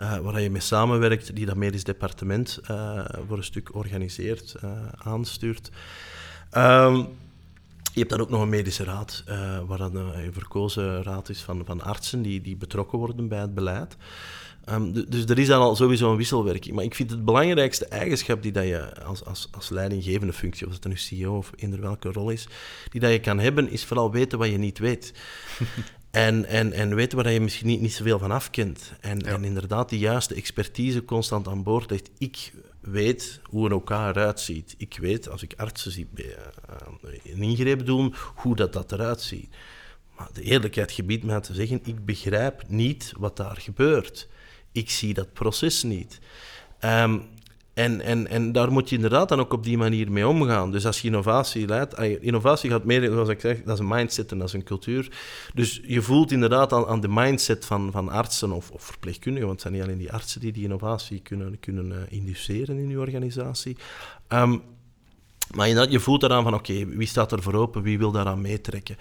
[0.00, 4.70] uh, waar je mee samenwerkt, die dat medisch departement uh, voor een stuk organiseert, uh,
[5.02, 5.70] aanstuurt.
[6.56, 7.08] Um,
[7.92, 9.24] je hebt dan ook nog een medische raad,
[9.66, 13.54] waar dan een verkozen raad is van, van artsen die, die betrokken worden bij het
[13.54, 13.96] beleid.
[14.68, 16.74] Um, dus er is dan al sowieso een wisselwerking.
[16.74, 20.72] Maar ik vind het belangrijkste eigenschap die dat je als, als, als leidinggevende functie, of
[20.72, 22.48] het nu CEO of in welke rol is,
[22.90, 25.12] die dat je kan hebben, is vooral weten wat je niet weet.
[26.10, 28.92] En, en, en weten waar je misschien niet, niet zoveel van afkent.
[29.00, 32.10] En, en inderdaad, die juiste expertise constant aan boord legt.
[32.18, 34.74] Ik weet hoe een elkaar eruit ziet.
[34.78, 36.24] Ik weet, als ik artsen zie uh,
[37.24, 39.48] een ingreep doen, hoe dat, dat eruit ziet.
[40.16, 44.28] Maar de eerlijkheid gebiedt mij te zeggen, ik begrijp niet wat daar gebeurt.
[44.72, 46.18] Ik zie dat proces niet.
[46.80, 47.28] Um,
[47.74, 50.70] en, en, en daar moet je inderdaad dan ook op die manier mee omgaan.
[50.70, 54.32] Dus als je innovatie leidt, innovatie gaat meer, zoals ik zeg, dat is een mindset
[54.32, 55.08] en dat is een cultuur.
[55.54, 59.62] Dus je voelt inderdaad aan, aan de mindset van, van artsen of, of, verpleegkundigen, want
[59.62, 62.98] het zijn niet alleen die artsen die die innovatie kunnen, kunnen uh, induceren in je
[62.98, 63.76] organisatie.
[64.28, 64.62] Um,
[65.54, 68.96] maar je voelt eraan van, oké, wie staat er voor open, wie wil daaraan meetrekken?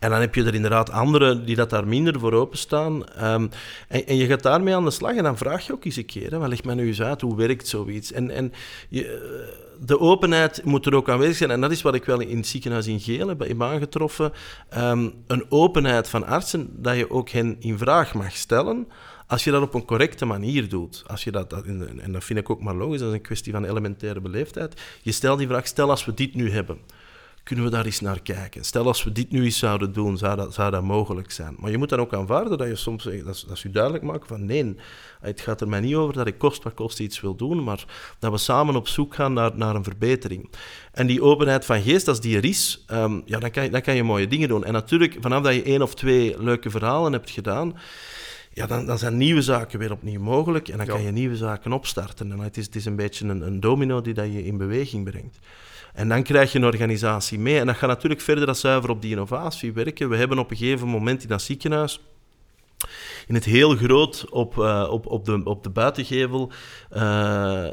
[0.00, 2.92] En dan heb je er inderdaad anderen die dat daar minder voor openstaan.
[2.94, 3.50] Um,
[3.88, 6.06] en, en, je gaat daarmee aan de slag en dan vraag je ook eens een
[6.06, 8.12] keer, hè, wat leg mij nu eens uit, hoe werkt zoiets?
[8.12, 8.52] En, en
[8.88, 9.48] je,
[9.80, 11.50] de openheid moet er ook aanwezig zijn.
[11.50, 14.32] En dat is wat ik wel in het ziekenhuis in Geel heb, aangetroffen.
[14.78, 18.86] Um, een openheid van artsen, dat je ook hen in vraag mag stellen
[19.26, 22.50] als je dat op een correcte manier doet, als je dat, en dat vind ik
[22.50, 25.90] ook maar logisch, dat is een kwestie van elementaire beleefdheid, je stelt die vraag, stel
[25.90, 26.78] als we dit nu hebben
[27.50, 28.64] kunnen we daar eens naar kijken?
[28.64, 31.56] Stel, als we dit nu eens zouden doen, zou dat, zou dat mogelijk zijn?
[31.58, 34.44] Maar je moet dan ook aanvaarden dat je soms dat, dat je duidelijk maakt van
[34.44, 34.76] nee,
[35.20, 37.84] het gaat er mij niet over dat ik kost wat kost iets wil doen, maar
[38.18, 40.50] dat we samen op zoek gaan naar, naar een verbetering.
[40.92, 43.80] En die openheid van geest, als die er is, um, ja, dan, kan je, dan
[43.80, 44.64] kan je mooie dingen doen.
[44.64, 47.76] En natuurlijk, vanaf dat je één of twee leuke verhalen hebt gedaan,
[48.52, 51.72] ja, dan, dan zijn nieuwe zaken weer opnieuw mogelijk en dan kan je nieuwe zaken
[51.72, 52.32] opstarten.
[52.32, 55.04] En het is, het is een beetje een, een domino die dat je in beweging
[55.04, 55.38] brengt.
[55.94, 57.58] En dan krijg je een organisatie mee.
[57.58, 60.08] En dat gaat natuurlijk verder dan zuiver op die innovatie werken.
[60.08, 62.00] We hebben op een gegeven moment in dat ziekenhuis
[63.26, 66.50] in het heel groot op, uh, op, op, de, op de buitengevel
[66.96, 67.00] uh,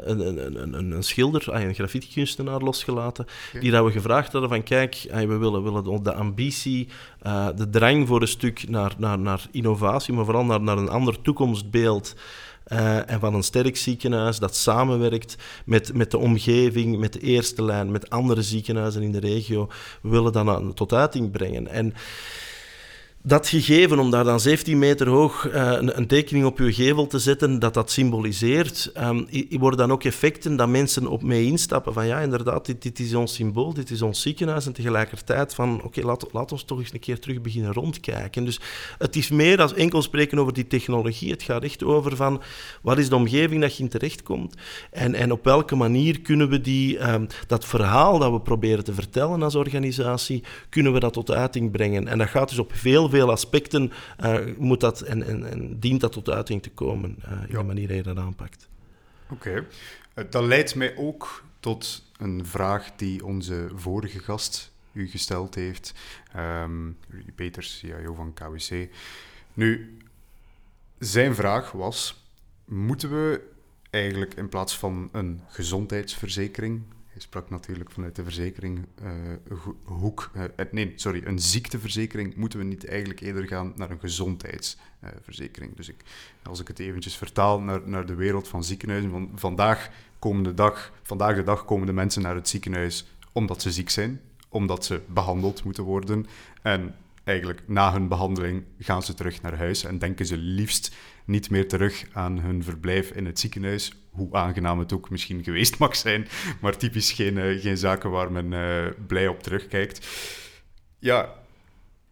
[0.00, 3.26] een, een, een, een, schilder, ah, een graffiti-kunstenaar losgelaten,
[3.60, 6.88] die dat we gevraagd hadden van kijk, ah, we willen, willen de ambitie,
[7.26, 10.88] uh, de drang voor een stuk naar, naar, naar innovatie, maar vooral naar, naar een
[10.88, 12.14] ander toekomstbeeld
[12.68, 17.62] eh, en van een sterk ziekenhuis dat samenwerkt met, met de omgeving, met de eerste
[17.62, 19.68] lijn, met andere ziekenhuizen in de regio.
[20.02, 21.68] Willen dat aan, tot uiting brengen.
[21.68, 21.94] En
[23.22, 27.06] dat gegeven, om daar dan 17 meter hoog uh, een, een, tekening op uw gevel
[27.06, 31.92] te zetten, dat dat symboliseert, um, worden dan ook effecten dat mensen op mee instappen.
[31.92, 34.66] Van ja, inderdaad, dit, dit, is ons symbool, dit is ons ziekenhuis.
[34.66, 38.44] En tegelijkertijd van, oké, laat, laat ons toch eens een keer terug beginnen rondkijken.
[38.44, 38.60] Dus
[38.98, 41.30] het is meer dan enkel spreken over die technologie.
[41.30, 42.42] Het gaat echt over van,
[42.82, 44.54] wat is de omgeving dat je in terechtkomt?
[44.90, 48.94] En, en op welke manier kunnen we die, um, dat verhaal dat we proberen te
[48.94, 52.08] vertellen als organisatie, kunnen we dat tot uiting brengen?
[52.08, 56.00] En dat gaat dus op veel veel aspecten uh, moet dat en, en, en, dient
[56.00, 57.58] dat tot uiting te komen uh, in ja.
[57.58, 58.68] de manier dat je dat aanpakt.
[59.30, 59.48] Oké.
[59.48, 59.66] Okay.
[60.24, 65.94] Uh, dat leidt mij ook tot een vraag die onze vorige gast u gesteld heeft.
[66.36, 66.96] Um,
[67.34, 68.88] Peters, CIO van KWC.
[69.54, 69.98] Nu,
[70.98, 72.24] zijn vraag was:
[72.64, 73.40] moeten we
[73.90, 76.82] eigenlijk in plaats van een gezondheidsverzekering
[77.20, 80.30] sprak natuurlijk vanuit de verzekeringhoek.
[80.36, 85.76] Uh, uh, nee, sorry, een ziekteverzekering moeten we niet eigenlijk eerder gaan naar een gezondheidsverzekering.
[85.76, 86.04] dus ik,
[86.42, 90.92] als ik het eventjes vertaal naar, naar de wereld van ziekenhuizen, van vandaag, komende dag,
[91.02, 95.00] vandaag de dag komen de mensen naar het ziekenhuis omdat ze ziek zijn, omdat ze
[95.06, 96.26] behandeld moeten worden.
[96.62, 101.50] En eigenlijk na hun behandeling gaan ze terug naar huis en denken ze liefst niet
[101.50, 105.96] meer terug aan hun verblijf in het ziekenhuis, hoe aangenaam het ook misschien geweest mag
[105.96, 106.26] zijn,
[106.60, 110.06] maar typisch geen, uh, geen zaken waar men uh, blij op terugkijkt.
[110.98, 111.34] Ja,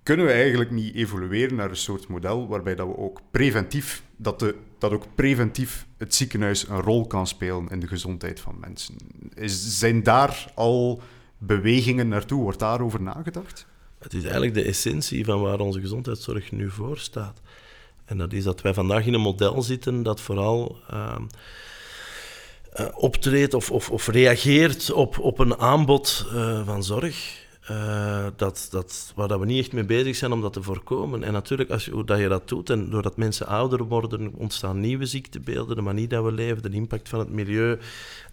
[0.02, 4.38] kunnen we eigenlijk niet evolueren naar een soort model waarbij dat we ook preventief, dat,
[4.38, 8.94] de, dat ook preventief het ziekenhuis een rol kan spelen in de gezondheid van mensen?
[9.48, 11.02] Zijn daar al
[11.38, 12.42] bewegingen naartoe?
[12.42, 13.66] Wordt daarover nagedacht?
[13.98, 17.40] Het is eigenlijk de essentie van waar onze gezondheidszorg nu voor staat.
[18.04, 21.18] En dat is dat wij vandaag in een model zitten dat vooral uh,
[22.80, 27.44] uh, optreedt of, of, of, reageert op, op een aanbod uh, van zorg.
[27.70, 31.22] Uh, dat, dat, waar dat we niet echt mee bezig zijn om dat te voorkomen.
[31.22, 34.80] En natuurlijk, als je, hoe dat je dat doet, en doordat mensen ouder worden, ontstaan
[34.80, 37.78] nieuwe ziektebeelden, de manier dat we leven, de impact van het milieu.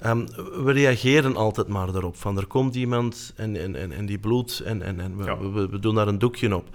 [0.06, 0.28] Um,
[0.64, 2.18] we reageren altijd maar daarop.
[2.18, 5.38] Van er komt iemand en, en, en, en die bloedt en, en, en we, ja.
[5.38, 6.68] we, we, doen daar een doekje op.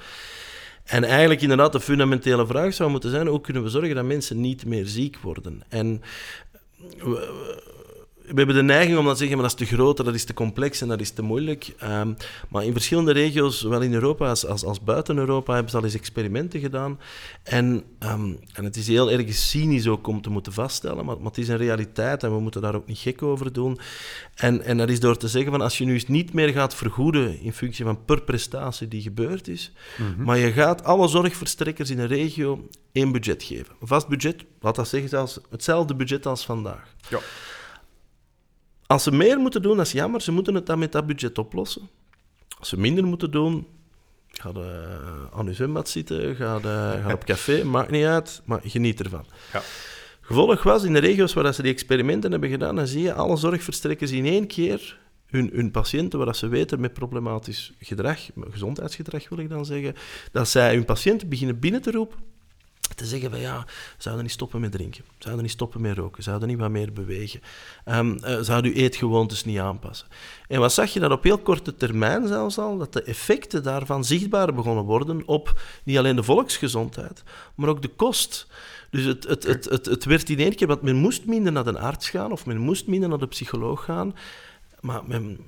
[0.85, 4.41] En eigenlijk inderdaad de fundamentele vraag zou moeten zijn, hoe kunnen we zorgen dat mensen
[4.41, 5.63] niet meer ziek worden?
[5.69, 6.03] En
[7.03, 7.78] 我。
[8.29, 10.35] We hebben de neiging om dan te zeggen, maar dat is te groot, dat is te
[10.35, 11.75] complex en dat is te moeilijk.
[11.85, 12.17] Um,
[12.49, 15.85] maar in verschillende regio's, zowel in Europa als, als, als, buiten Europa, hebben ze al
[15.85, 17.01] eens experimenten gedaan.
[17.43, 21.27] En, um, en het is heel erg cynisch ook om te moeten vaststellen, maar, maar,
[21.27, 23.79] het is een realiteit en we moeten daar ook niet gek over doen.
[24.35, 26.75] En, en dat is door te zeggen van, als je nu eens niet meer gaat
[26.75, 30.25] vergoeden in functie van per prestatie die gebeurd is, mm -hmm.
[30.25, 33.75] maar je gaat alle zorgverstrekkers in een regio één budget geven.
[33.81, 36.95] Een vast budget, laat dat zeggen, zelfs hetzelfde budget als vandaag.
[37.09, 37.19] Ja.
[38.89, 40.21] Als ze meer moeten doen, dat is jammer.
[40.21, 41.89] Ze moeten het dan met dat budget oplossen.
[42.59, 43.67] Als ze minder moeten doen,
[44.29, 44.63] ga uh,
[45.33, 49.25] aan uw zwembad zitten, ga, de, ga op café, maakt niet uit, maar geniet ervan.
[49.53, 49.63] Ja.
[50.21, 53.37] Gevolg was, in de regio's waar ze die experimenten hebben gedaan, dan zie je alle
[53.37, 59.39] zorgverstrekkers in één keer hun, hun patiënten, waar ze weten met problematisch gedrag, gezondheidsgedrag wil
[59.39, 59.95] ik dan zeggen,
[60.33, 62.19] dat zij hun patiënten beginnen binnen te roepen
[62.95, 63.65] te zeggen van ja,
[63.99, 67.41] zouden niet stoppen met drinken, zouden niet stoppen met roken, zouden niet wat meer bewegen,
[67.87, 70.09] um, uh, zouden uw eetgewoontes niet aanpassen.
[70.49, 74.05] En wat zag je dat op heel korte termijn zelfs al, dat de effecten daarvan
[74.05, 77.23] zichtbaar begonnen worden op niet alleen de volksgezondheid,
[77.55, 78.47] maar ook de kost.
[78.91, 81.65] Dus het, het, het, het, het werd in één keer, want men moest minder naar
[81.65, 84.15] de arts gaan of men moest minder naar de psycholoog gaan,
[84.81, 85.39] maar men,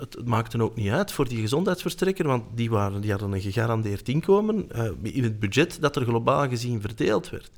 [0.00, 3.40] het, het, maakte ook niet uit voor die gezondheidsverstrekker, want die, waren, die hadden een
[3.40, 7.50] gegarandeerd inkomen uh, in het budget dat er globaal gezien verdeeld werd.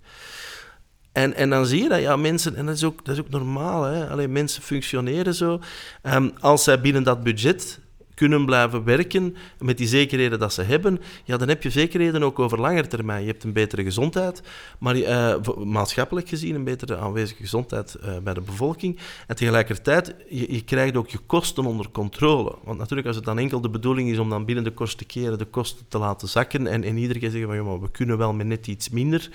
[1.13, 3.31] En, en dan zie je dat ja, mensen, en dat is ook, dat is ook
[3.31, 4.09] normaal, hè?
[4.09, 5.61] Alleen mensen functioneren zo.
[6.03, 7.81] Um, als zij binnen dat budget
[8.21, 12.39] kunnen blijven werken met die zekerheden dat ze hebben, ja, dan heb je zekerheden ook
[12.39, 13.23] over lange termijn.
[13.23, 14.43] Je hebt een betere gezondheid,
[14.79, 18.99] maar uh, maatschappelijk gezien een betere aanwezige gezondheid uh, bij de bevolking.
[19.27, 22.57] En tegelijkertijd, je, je, krijgt ook je kosten onder controle.
[22.65, 25.39] Want natuurlijk, als het dan enkel de bedoeling is om dan binnen de kosten keren
[25.39, 28.19] de kosten te laten zakken en, en iedere keer zeggen van, ja, maar we kunnen
[28.19, 29.29] wel met net iets minder,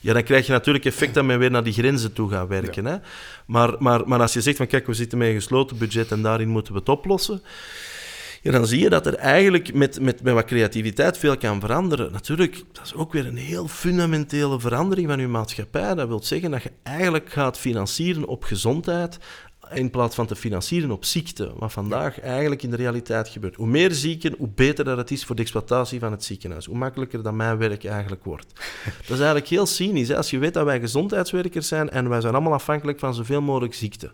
[0.00, 2.82] ja, dan krijg je natuurlijk effect dat men weer naar die grenzen toe gaat werken.
[2.84, 2.90] Ja.
[2.90, 2.96] Hè?
[3.46, 6.22] Maar, maar, maar als je zegt van, kijk, we zitten met een gesloten budget en
[6.22, 7.42] daarin moeten we het oplossen,
[8.50, 12.12] dan zie je dat er eigenlijk met, met, met wat creativiteit veel kan veranderen.
[12.12, 15.94] Natuurlijk, dat is ook weer een heel fundamentele verandering van je maatschappij.
[15.94, 19.18] Dat wil zeggen dat je eigenlijk gaat financieren op gezondheid
[19.74, 23.54] in plaats van te financieren op ziekte, wat vandaag eigenlijk in de realiteit gebeurt.
[23.54, 26.66] Hoe meer zieken, hoe beter dat het is voor de exploitatie van het ziekenhuis.
[26.66, 28.52] Hoe makkelijker dat mijn werk eigenlijk wordt.
[28.84, 30.08] Dat is eigenlijk heel cynisch.
[30.08, 30.16] Hè?
[30.16, 33.74] Als je weet dat wij gezondheidswerkers zijn en wij zijn allemaal afhankelijk van zoveel mogelijk
[33.74, 34.12] ziekte.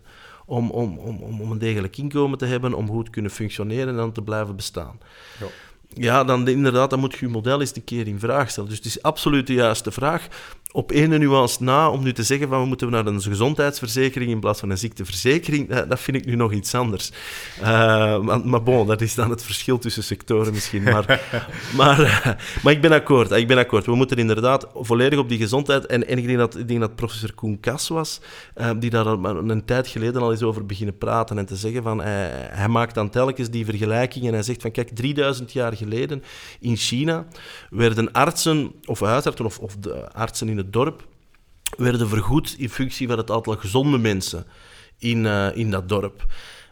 [0.49, 3.95] Om, om, om, om een degelijk inkomen te hebben, om goed te kunnen functioneren en
[3.95, 4.99] dan te blijven bestaan.
[5.39, 5.45] Ja.
[5.93, 8.69] Ja, dan inderdaad, dan moet je je model eens een keer in vraag stellen.
[8.69, 10.27] Dus het is absoluut de juiste vraag
[10.71, 14.39] op ene nuance na om nu te zeggen van we moeten naar een gezondheidsverzekering in
[14.39, 17.11] plaats van een ziekteverzekering, dat, vind ik nu nog iets anders.
[17.61, 17.65] Uh,
[18.19, 20.83] maar, maar bon, dat is dan het verschil tussen sectoren misschien.
[20.83, 21.21] Maar,
[21.77, 22.27] maar, uh,
[22.63, 23.31] maar ik ben akkoord.
[23.31, 23.85] Ik ben akkoord.
[23.85, 25.85] We moeten inderdaad volledig op die gezondheid.
[25.85, 28.21] En, en ik, denk dat, ik denk dat professor Koen Kas was,
[28.55, 31.83] uh, die daar een, een tijd geleden al eens over beginnen praten en te zeggen
[31.83, 36.23] van hij maakt dan telkens die vergelijkingen en hij zegt van kijk, 3000 jaar geleden
[36.59, 37.25] in China
[37.69, 41.07] werden artsen of huisartsen of, of de artsen in het dorp
[41.77, 44.45] werden vergoed in functie van het aantal gezonde mensen
[44.97, 46.25] in, uh, in dat dorp.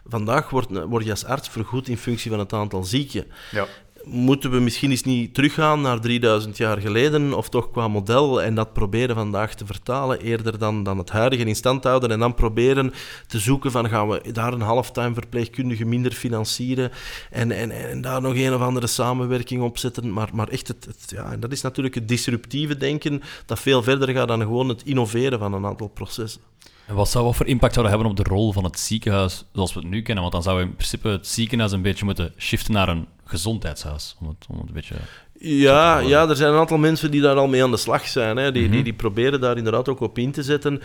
[0.04, 3.26] Vandaag wordt, word je als arts vergoed in functie van het aantal zieken.
[3.50, 3.66] Ja
[4.04, 8.54] moeten we misschien eens niet teruggaan naar 3000 jaar geleden, of toch qua model, en
[8.54, 12.34] dat proberen vandaag te vertalen, eerder dan, dan het huidige in stand houden, en dan
[12.34, 12.92] proberen
[13.26, 16.90] te zoeken van gaan we daar een halftime verpleegkundige minder financieren,
[17.30, 20.86] en, en, en daar nog een of andere samenwerking op zetten, maar, maar echt, het,
[21.06, 24.82] ja, en dat is natuurlijk het disruptieve denken, dat veel verder gaat dan gewoon het
[24.82, 26.40] innoveren van een aantal processen.
[26.88, 29.44] En wat zou wat voor impact zou dat hebben op de rol van het ziekenhuis
[29.52, 30.22] zoals we het nu kennen?
[30.22, 34.16] Want dan zou in principe het ziekenhuis een beetje moeten shiften naar een gezondheidshuis.
[34.20, 34.94] Om het, om het een beetje
[35.40, 38.36] ja, ja, er zijn een aantal mensen die daar al mee aan de slag zijn.
[38.36, 38.52] Hè.
[38.52, 38.82] Die, die, mhm.
[38.82, 40.82] die proberen daar inderdaad ook op in te zetten.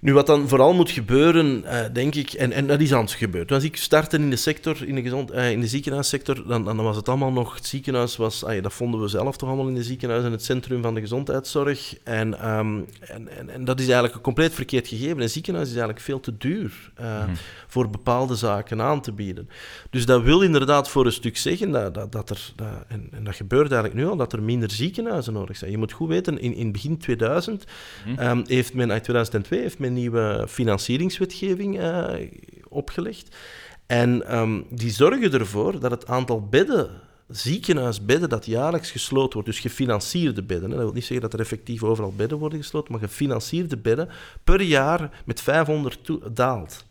[0.00, 3.12] Nu, wat dan vooral moet gebeuren, uh, denk ik, en, en dat is aan het
[3.12, 3.52] gebeurd.
[3.52, 6.76] Als ik startte in de sector, in de, gezond, uh, in de ziekenhuissector, dan, dan
[6.76, 9.74] was het allemaal nog, het ziekenhuis was, uh, dat vonden we zelf toch allemaal in
[9.74, 11.94] de ziekenhuis in het centrum van de gezondheidszorg.
[12.04, 15.20] En, um, en, en, en, dat is eigenlijk een compleet verkeerd gegeven.
[15.20, 17.34] Een ziekenhuis is eigenlijk veel te duur mm.
[17.66, 19.48] voor bepaalde zaken aan te bieden.
[19.90, 23.24] Dus dat wil inderdaad voor een stuk zeggen, dat, dat, dat er, dat, en, en,
[23.24, 25.70] dat gebeurt eigenlijk nu al, dat er minder ziekenhuizen nodig zijn.
[25.70, 27.64] Je moet goed weten, in, in begin 2000
[28.06, 28.18] mm.
[28.18, 32.14] um, heeft men, in 2002 heeft men nieuwe financieringswetgeving uh,
[32.68, 33.36] opgelegd.
[33.86, 36.90] En um, die zorgen ervoor dat het aantal bedden,
[37.28, 41.40] ziekenhuisbedden, dat jaarlijks gesloten wordt, dus gefinancierde bedden, hè, dat wil niet zeggen dat er
[41.40, 44.08] effectief overal bedden worden gesloten, maar gefinancierde bedden,
[44.44, 45.98] per jaar met 500
[46.32, 46.84] daalt.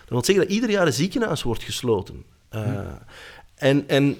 [0.00, 2.24] Dat wil zeggen dat ieder jaar een ziekenhuis wordt gesloten.
[2.54, 2.80] Uh,
[3.54, 4.16] en, en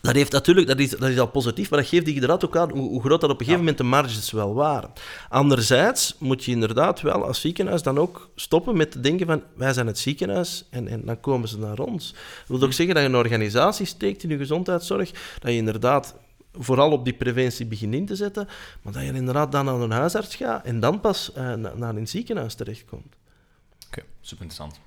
[0.00, 2.70] dat, heeft natuurlijk, dat, is, dat is al positief, maar dat geeft inderdaad ook aan
[2.70, 4.90] hoe, hoe groot dat op een gegeven moment de marges wel waren.
[5.28, 9.72] Anderzijds moet je inderdaad wel als ziekenhuis dan ook stoppen met te denken van wij
[9.72, 12.12] zijn het ziekenhuis en, en dan komen ze naar ons.
[12.46, 16.14] Dat wil ook zeggen dat je een organisatie steekt in je gezondheidszorg, dat je inderdaad
[16.52, 18.48] vooral op die preventie begint in te zetten,
[18.82, 22.08] maar dat je inderdaad dan naar een huisarts gaat en dan pas uh, naar een
[22.08, 23.16] ziekenhuis terechtkomt.
[23.86, 24.85] Oké, super interessant.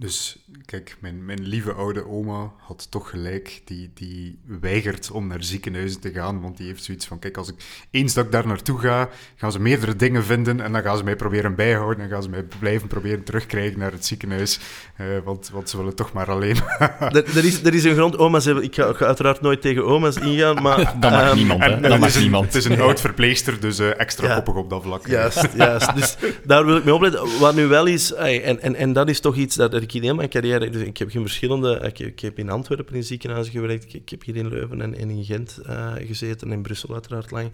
[0.00, 3.60] Dus kijk, mijn, mijn lieve oude oma had toch gelijk.
[3.64, 6.40] Die, die weigert om naar ziekenhuizen te gaan.
[6.40, 9.52] Want die heeft zoiets van: kijk, als ik eens dat ik daar naartoe ga, gaan
[9.52, 10.60] ze meerdere dingen vinden.
[10.60, 12.04] En dan gaan ze mij proberen bijhouden.
[12.04, 14.60] En gaan ze mij blijven proberen terugkrijgen naar het ziekenhuis.
[15.00, 16.56] Uh, want, want ze willen toch maar alleen.
[17.00, 18.16] er, er, is, er is een grond.
[18.18, 20.62] Oma's hebben, ik ga, uiteraard nooit tegen oma's ingaan.
[20.62, 21.60] Maar, dat mag um, niemand.
[21.82, 22.44] Dat mag het niemand.
[22.44, 25.06] Het is een oud verpleegster, dus uh, extra koppig op dat vlak.
[25.06, 25.94] Juist, juist.
[25.94, 27.38] Dus daar wil ik mee opletten.
[27.38, 30.14] Wat nu wel is, en, en, en dat is toch iets dat ik in heel
[30.14, 30.70] mijn carrière...
[30.70, 31.80] Dus ik heb geen verschillende...
[31.82, 33.94] Ik, ik, heb in Antwerpen in ziekenhuizen gewerkt.
[33.94, 36.52] Ik, heb hier in Leuven en, en in Gent uh, gezeten.
[36.52, 37.52] In Brussel uiteraard lang.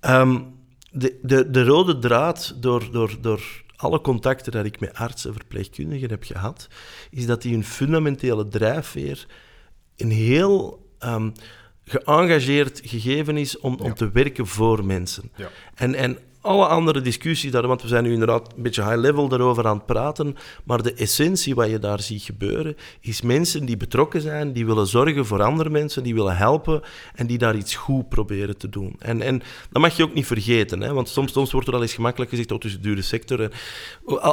[0.00, 0.54] Um,
[0.90, 5.36] de, de, de rode draad door, door, door alle contacten dat ik met artsen en
[5.36, 6.68] verpleegkundigen heb gehad,
[7.10, 9.26] is dat die hun fundamentele drijfveer
[9.96, 11.32] een heel um,
[11.84, 15.30] geëngageerd gegeven is om, om te werken voor mensen.
[15.36, 15.50] Ja.
[15.74, 19.28] En, en alle andere discussies daar, want we zijn nu inderdaad een beetje high level
[19.28, 23.76] daarover aan het praten, maar de essentie wat je daar ziet gebeuren, is mensen die
[23.76, 26.82] betrokken zijn, die willen zorgen voor andere mensen, die willen helpen
[27.14, 28.94] en die daar iets goed proberen te doen.
[28.98, 31.82] En, en dat mag je ook niet vergeten, hè, want soms, soms wordt er al
[31.82, 33.50] eens gemakkelijk gezegd, oh, het is een dure sector.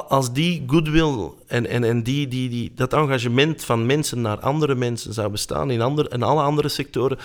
[0.07, 4.75] Als die goodwill en, en, en die, die, die, dat engagement van mensen naar andere
[4.75, 7.17] mensen zou bestaan in, andere, in alle andere sectoren,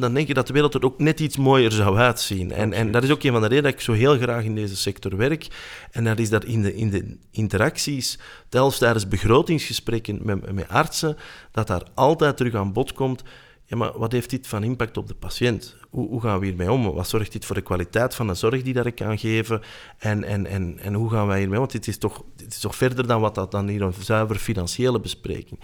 [0.00, 2.52] dan denk je dat de wereld er ook net iets mooier zou uitzien.
[2.52, 4.54] En, en dat is ook een van de redenen dat ik zo heel graag in
[4.54, 5.46] deze sector werk.
[5.90, 11.16] En dat is dat in de, in de interacties, zelfs tijdens begrotingsgesprekken met, met artsen,
[11.50, 13.22] dat daar altijd terug aan bod komt.
[13.64, 15.76] Ja, maar wat heeft dit van impact op de patiënt?
[15.94, 16.92] hoe, hoe, gaan we hiermee om?
[16.92, 19.62] Wat zorgt dit voor de kwaliteit van de zorg die dat ik kan geven?
[19.98, 21.60] En, en, en, en hoe gaan wij hiermee om?
[21.60, 24.36] Want dit is toch, dit is toch verder dan wat dat dan hier een zuiver
[24.36, 25.60] financiële bespreking.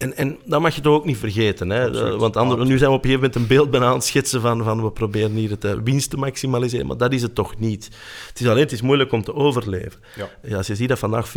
[0.00, 1.70] En, en dat mag je toch ook niet vergeten.
[1.70, 2.16] Hè?
[2.16, 4.40] Want anders, nu zijn we op een gegeven moment een beeld bijna aan het schetsen
[4.40, 6.86] van, van we proberen hier het eh, winst te maximaliseren.
[6.86, 7.84] Maar dat is het toch niet.
[8.28, 10.00] Het is alleen het is moeilijk om te overleven.
[10.16, 10.28] Ja.
[10.42, 11.30] ja als je ziet dat vandaag 40%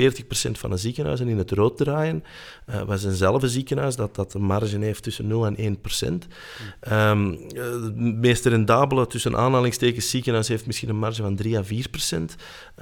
[0.51, 2.24] van de ziekenhuizen in het rood draaien.
[2.70, 6.07] Uh, wij zijn zelf een ziekenhuis dat, dat een marge heeft tussen 0 en 1%.
[6.07, 6.20] Um,
[6.80, 7.36] ehm,
[7.84, 11.68] het meest rendabele tussen aanhalingstekens ziekenhuis heeft misschien een marge van 3 à 4%.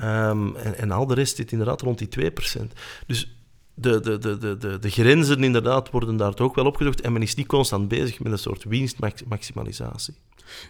[0.03, 2.61] Um, en, en al de rest zit inderdaad rond die 2%.
[3.07, 3.35] Dus
[3.73, 7.35] de, de, de, de, de, grenzen inderdaad worden daar ook wel opgezocht en men is
[7.35, 10.13] niet constant bezig met een soort winstmaximalisatie.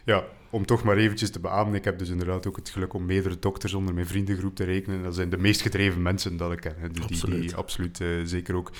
[0.06, 3.06] Ja, om toch maar eventjes te beamen, ik heb dus inderdaad ook het geluk om
[3.06, 5.04] meerdere dokters onder mijn vriendengroep te rekenen.
[5.04, 6.76] Dat zijn de meest gedreven mensen dat ik ken.
[6.92, 7.40] Dus absoluut.
[7.40, 8.72] Die, die absoluut uh, zeker ook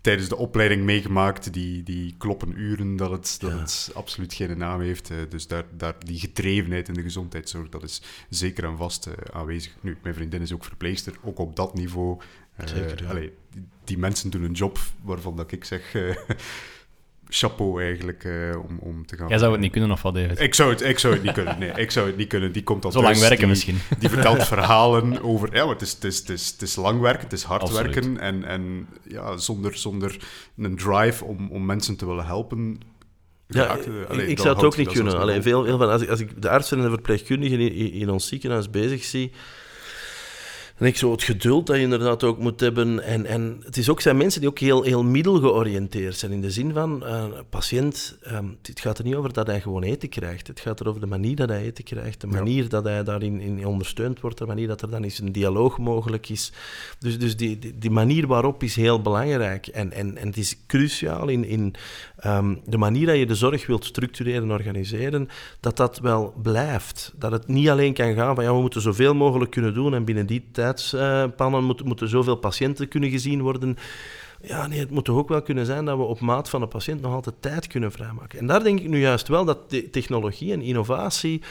[0.00, 4.80] tijdens de opleiding meegemaakt, die, die kloppen uren, dat het, dat het absoluut geen naam
[4.80, 5.10] heeft.
[5.10, 9.14] Uh, dus daar, daar, die gedrevenheid in de gezondheidszorg, dat is zeker en vast uh,
[9.32, 9.76] aanwezig.
[9.80, 12.20] Nu, mijn vriendin is ook verpleegster, ook op dat niveau
[12.64, 13.08] Zeker, ja.
[13.08, 13.32] allee,
[13.84, 15.94] die, mensen doen een job waarvan dat ik zeg...
[15.94, 16.16] Uh,
[17.28, 19.28] chapeau eigenlijk uh, om, om te gaan.
[19.28, 20.40] Jij zou het niet kunnen of wat, David?
[20.40, 21.58] Ik zou het, ik zou het niet kunnen.
[21.58, 22.52] Nee, ik zou het niet kunnen.
[22.52, 23.78] Die komt als Zo lang werken misschien.
[23.98, 25.54] Die vertelt verhalen over.
[25.54, 27.62] Ja, maar het is, het is, het is, het is lang werken, het is hard
[27.62, 27.94] Absoluut.
[27.94, 28.18] werken.
[28.18, 30.16] En, en ja, zonder, zonder
[30.56, 32.80] een drive om, om mensen te willen helpen.
[33.46, 33.78] Ja,
[34.08, 35.18] allee, ik zou het ook niet kunnen.
[35.18, 38.10] Allee, veel, veel van, als, ik, als ik de artsen en de verpleegkundigen in, in
[38.10, 39.32] ons ziekenhuis bezig zie,
[40.78, 43.02] en ik zo het geduld dat je inderdaad ook moet hebben.
[43.02, 46.32] En, en het is ook, zijn mensen die ook heel, heel middelgeoriënteerd zijn.
[46.32, 49.60] In de zin van, uh, een patiënt, um, het gaat er niet over dat hij
[49.60, 50.46] gewoon eten krijgt.
[50.46, 52.20] Het gaat er over de manier dat hij eten krijgt.
[52.20, 54.38] De manier dat hij daarin in ondersteund wordt.
[54.38, 56.52] De manier dat er dan eens een dialoog mogelijk is.
[56.98, 59.66] Dus, dus die, die, die manier waarop is heel belangrijk.
[59.66, 61.74] En, en, en het is cruciaal in, in
[62.26, 65.28] um, de manier dat je de zorg wilt structureren en organiseren.
[65.60, 67.12] Dat dat wel blijft.
[67.16, 69.94] Dat het niet alleen kan gaan van, ja, we moeten zoveel mogelijk kunnen doen.
[69.94, 73.76] En binnen die tijd tijdspannen moeten, moeten zoveel patiënten kunnen gezien worden.
[74.42, 76.66] Ja, nee, het moet toch ook wel kunnen zijn dat we op maat van de
[76.66, 78.38] patiënt nog altijd tijd kunnen vrijmaken.
[78.38, 79.58] En daar denk ik nu juist wel dat
[79.90, 81.42] technologie en innovatie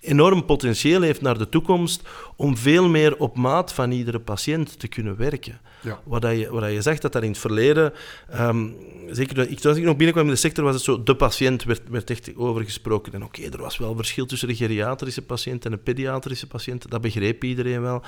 [0.00, 4.88] enorm potentieel heeft naar de toekomst om veel meer op maat van iedere patiënt te
[4.88, 5.60] kunnen werken.
[5.80, 6.00] Ja.
[6.04, 7.92] Wat, je, wat je zegt dat dat in het verleden,
[8.40, 8.76] um,
[9.10, 11.82] zeker ik, als ik nog binnenkwam in de sector, was het zo, de patiënt werd,
[11.88, 13.12] werd echt over gesproken.
[13.12, 17.00] En oké, er was wel verschil tussen de geriatrische patiënt en de pediatrische patiënt, dat
[17.00, 18.02] begreep iedereen wel.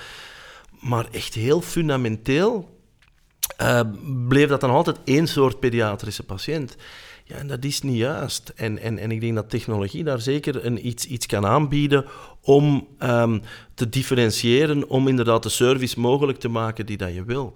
[0.80, 2.78] Maar echt heel fundamenteel
[3.60, 3.80] uh,
[4.28, 6.76] bleef dat dan altijd één soort pediatrische patiënt.
[7.24, 8.52] Ja, en dat is niet juist.
[8.56, 12.04] En, en, en ik denk dat technologie daar zeker een, iets, iets kan aanbieden
[12.40, 13.42] om um,
[13.74, 17.54] te differentiëren, om inderdaad de service mogelijk te maken die dat je wil.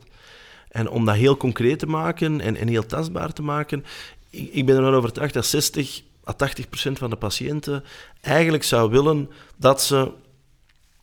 [0.68, 3.84] En om dat heel concreet te maken en, en heel tastbaar te maken,
[4.30, 7.84] ik, ik ben ervan overtuigd dat 60 à 80 procent van de patiënten
[8.20, 10.12] eigenlijk zou willen dat ze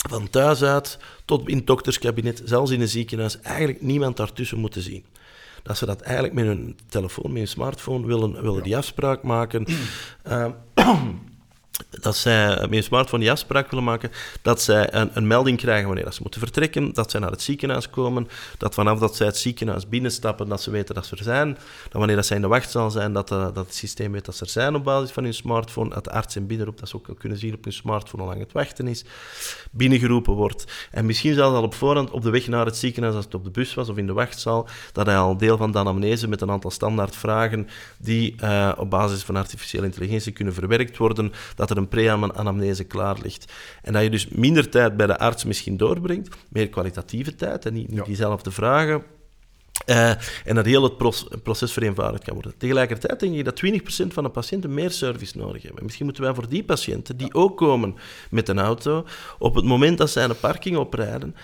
[0.09, 4.81] van thuis uit tot in het dokterskabinet, zelfs in een ziekenhuis, eigenlijk niemand daartussen moeten
[4.81, 5.05] zien.
[5.63, 9.65] Dat ze dat eigenlijk met hun telefoon, met hun smartphone willen, willen die afspraak maken.
[10.27, 10.47] Uh,
[11.89, 14.11] dat zij met een smartphone die afspraak willen maken,
[14.41, 17.89] dat zij een, een, melding krijgen wanneer ze moeten vertrekken, dat zij naar het ziekenhuis
[17.89, 21.53] komen, dat vanaf dat zij het ziekenhuis binnenstappen, dat ze weten dat ze er zijn,
[21.83, 24.35] dat wanneer dat zij in de wachtzaal zijn, dat, uh, dat het systeem weet dat
[24.35, 26.95] ze er zijn op basis van hun smartphone, dat de arts en binnenroept, dat ze
[26.95, 29.03] ook kunnen zien op hun smartphone hoe lang het wachten is,
[29.71, 30.65] binnengeroepen wordt.
[30.91, 33.43] En misschien zelfs al op voorhand op de weg naar het ziekenhuis, als het op
[33.43, 36.41] de bus was of in de wachtzaal, dat hij al deel van de anamnese met
[36.41, 37.67] een aantal standaard vragen
[37.97, 43.17] die uh, op basis van artificiële intelligentie kunnen verwerkt worden, dat er een pre-anamnese klaar
[43.23, 43.51] ligt.
[43.81, 47.73] En dat je dus minder tijd bij de arts misschien doorbrengt, meer kwalitatieve tijd en
[47.73, 49.03] niet, diezelfde vragen.
[49.85, 50.09] Uh,
[50.45, 50.97] en dat heel het
[51.43, 52.53] proces vereenvoudigd kan worden.
[52.57, 53.61] Tegelijkertijd denk je dat
[54.05, 55.83] 20% van de patiënten meer service nodig hebben.
[55.83, 57.95] Misschien moeten wij voor die patiënten, die ook komen
[58.29, 59.05] met een auto,
[59.39, 61.35] op het moment dat zij een parking oprijden,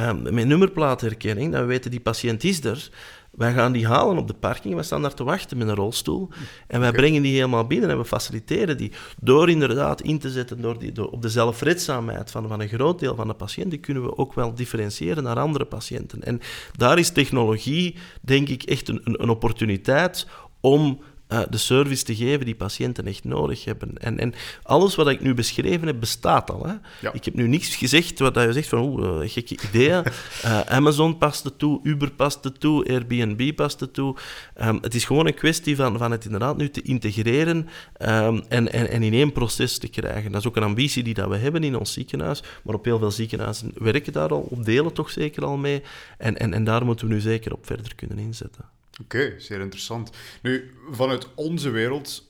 [0.00, 2.90] uh, met nummerplaatherkenning, dan we weten die patiënt is er,
[3.36, 6.28] wij gaan die halen op de parking, wij staan daar te wachten met een rolstoel.
[6.66, 8.92] En wij brengen die helemaal binnen en we faciliteren die.
[9.20, 12.98] Door inderdaad in te zetten door die, door, op de zelfredzaamheid van, van een groot
[12.98, 16.22] deel van de patiënten, kunnen we ook wel differentiëren naar andere patiënten.
[16.22, 16.40] En
[16.76, 20.26] daar is technologie, denk ik, echt een, een opportuniteit
[20.60, 23.98] om uh, de service te geven die patiënten echt nodig hebben.
[23.98, 26.66] En, en alles wat ik nu beschreven heb, bestaat al.
[26.66, 26.74] Hè?
[27.00, 27.12] Ja.
[27.12, 30.04] Ik heb nu niks gezegd wat je zegt van oeh, uh, gekke ideeën.
[30.44, 34.16] Uh, Amazon past het toe, Uber past het toe, Airbnb past het toe.
[34.62, 37.68] Um, het is gewoon een kwestie van, van het inderdaad nu te integreren
[38.02, 40.32] um, en, en, en in één proces te krijgen.
[40.32, 42.98] Dat is ook een ambitie die dat we hebben in ons ziekenhuis, maar op heel
[42.98, 45.82] veel ziekenhuizen werken daar al, op delen toch zeker al mee.
[46.18, 48.75] En, en, en daar moeten we nu zeker op verder kunnen inzetten.
[49.02, 50.10] Oké, zeer interessant.
[50.42, 52.26] Nu, vanuit onze wereld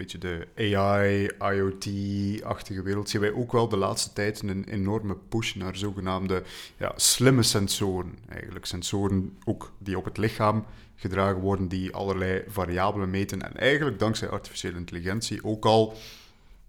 [0.00, 5.54] beetje de AI, IoT-achtige wereld, zien wij ook wel de laatste tijd een enorme push
[5.54, 6.42] naar zogenaamde
[6.76, 8.18] ja, slimme sensoren.
[8.28, 10.64] Eigenlijk sensoren ook die op het lichaam
[10.96, 15.96] gedragen worden, die allerlei variabelen meten en eigenlijk dankzij artificiële intelligentie ook al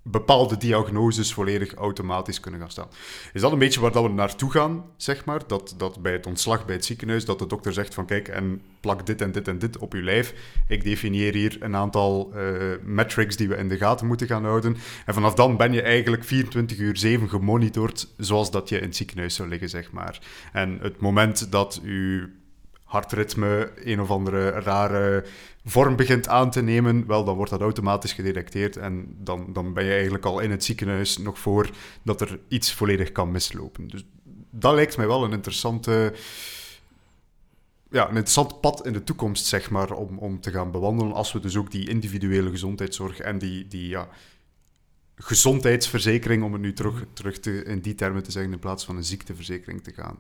[0.04, 2.88] bepaalde diagnoses volledig automatisch kunnen gaan staan.
[3.34, 5.41] Is dat een beetje waar dat we naartoe gaan, zeg maar?
[5.47, 8.62] Dat, dat bij het ontslag bij het ziekenhuis, dat de dokter zegt van kijk, en
[8.80, 10.34] plak dit en dit en dit op uw lijf.
[10.68, 14.78] Ik definieer hier een aantal uh, metrics die we in de gaten moeten gaan houden.
[15.06, 18.95] En vanaf dan ben je eigenlijk 24 uur 7 gemonitord, zoals dat je in het
[18.95, 20.20] ziekenhuis zou liggen, zeg maar.
[20.54, 22.28] En het moment dat uw
[22.91, 25.26] hartritme een of andere rare
[25.66, 29.86] vorm begint aan te nemen, wel, dan wordt dat automatisch gedetecteerd en dan, dan ben
[29.86, 31.70] je eigenlijk al in het ziekenhuis nog voor
[32.03, 33.88] dat er iets volledig kan mislopen.
[33.88, 34.05] Dus
[34.49, 36.14] dat lijkt mij wel een interessante...
[37.89, 41.14] Ja, een interessant pad in de toekomst, zeg maar, om, om te gaan bewandelen.
[41.14, 44.09] Als we dus ook die individuele gezondheidszorg en die, die ja,
[45.16, 48.95] gezondheidsverzekering, om het nu terug, terug te, in die termen te zeggen, in plaats van
[48.95, 50.20] een ziekteverzekering te gaan.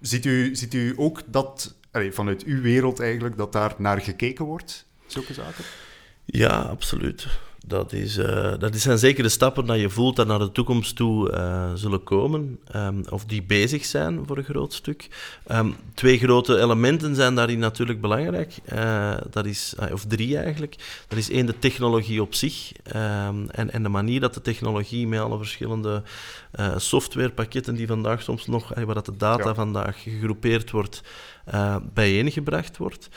[0.00, 1.74] Ziet u, u ook dat
[2.10, 5.64] vanuit uw wereld eigenlijk, dat daar naar gekeken wordt, zulke zaken?
[6.24, 7.26] Ja, absoluut.
[7.68, 10.96] Dat, is, uh, dat zijn zeker de stappen dat je voelt dat naar de toekomst
[10.96, 15.08] toe uh, zullen komen, um, of die bezig zijn voor een groot stuk.
[15.52, 18.54] Um, twee grote elementen zijn daarin natuurlijk belangrijk.
[18.72, 21.04] Uh, dat is, of drie eigenlijk.
[21.08, 25.06] Dat is één, de technologie op zich um, en, en de manier dat de technologie
[25.06, 26.02] met alle verschillende
[26.76, 31.02] softwarepakketten die vandaag soms nog, waar dat de data vandaag gegroepeerd wordt,
[31.54, 33.08] uh, bijeengebracht wordt.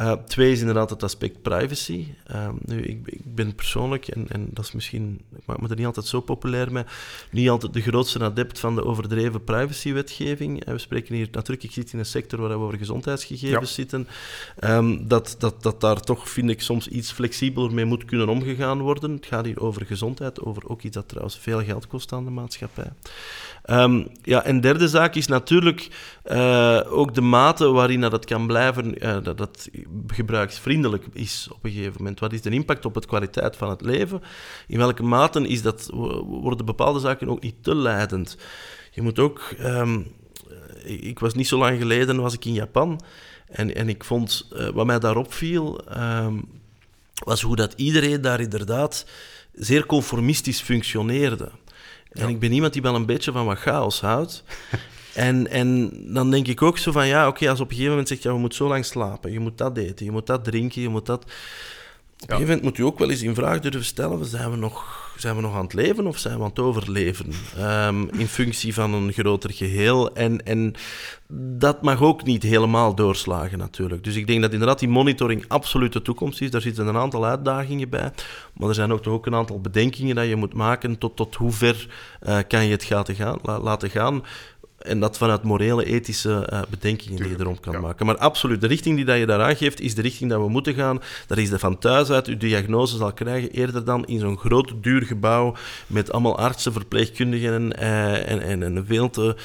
[0.00, 2.06] Uh, twee is inderdaad het aspect privacy.
[2.32, 5.76] Uh, nu, ik, ik, ben persoonlijk, en, en dat is misschien, ik maak me er
[5.76, 6.84] niet altijd zo populair mee,
[7.30, 10.64] niet altijd de grootste adept van de overdreven privacywetgeving.
[10.64, 14.08] we spreken hier natuurlijk, ik zit in een sector waar we over gezondheidsgegevens zitten,
[14.64, 18.80] um, dat, dat, dat daar toch, vind ik, soms iets flexibeler mee moet kunnen omgegaan
[18.80, 19.10] worden.
[19.12, 22.30] Het gaat hier over gezondheid, over ook iets dat trouwens veel geld kost aan de
[22.30, 22.92] maatschappij.
[23.70, 25.88] Um, ja, en derde zaak is natuurlijk
[26.24, 29.68] uh, ook de mate waarin dat kan blijven, uh, dat dat
[30.06, 32.20] gebruiksvriendelijk is op een gegeven moment.
[32.20, 34.22] Wat is de impact op de kwaliteit van het leven?
[34.66, 35.90] In welke mate is dat,
[36.24, 38.36] worden bepaalde zaken ook niet te leidend?
[38.90, 39.54] Je moet ook...
[39.60, 40.06] Um,
[40.84, 43.00] ik was niet zo lang geleden was ik in Japan
[43.46, 46.48] en, en ik vond, wat mij daarop viel, um,
[47.24, 49.06] was hoe dat iedereen daar inderdaad
[49.52, 51.50] zeer conformistisch functioneerde.
[52.18, 54.42] En ik ben iemand die wel een beetje van wat chaos houdt.
[55.14, 58.08] en, en dan denk ik ook zo van, ja, oké, als op een gegeven moment
[58.08, 60.82] zegt, ja, je moet zo lang slapen, je moet dat eten, je moet dat drinken,
[60.82, 61.24] je moet dat...
[62.16, 64.56] Op een gegeven moment moet u ook wel eens in vraag durven stellen, zijn we
[64.56, 67.32] nog zijn we nog aan het leven of zijn we aan het overleven?
[67.58, 70.14] Um, in functie van een groter geheel.
[70.14, 70.74] En, en
[71.58, 74.04] dat mag ook niet helemaal doorslagen natuurlijk.
[74.04, 76.50] Dus ik denk dat inderdaad die monitoring absoluut de toekomst is.
[76.50, 78.10] Daar zitten een aantal uitdagingen bij.
[78.52, 81.34] Maar er zijn ook toch ook een aantal bedenkingen dat je moet maken tot, tot
[81.34, 81.88] hoe ver
[82.22, 82.90] uh, kan je het
[83.44, 84.22] laten gaan.
[84.86, 88.06] En dat vanuit morele, ethische uh, bedenkingen die je erom kan maken.
[88.06, 90.74] Maar absoluut, de richting die dat je daar aangeeft, is de richting dat we moeten
[90.74, 91.02] gaan.
[91.26, 94.72] Dat is de van thuis uit je diagnose zal krijgen, eerder dan in zo'n groot,
[94.80, 95.54] duur gebouw
[95.86, 99.36] met allemaal artsen, verpleegkundigen uh, en, en, en, veel te,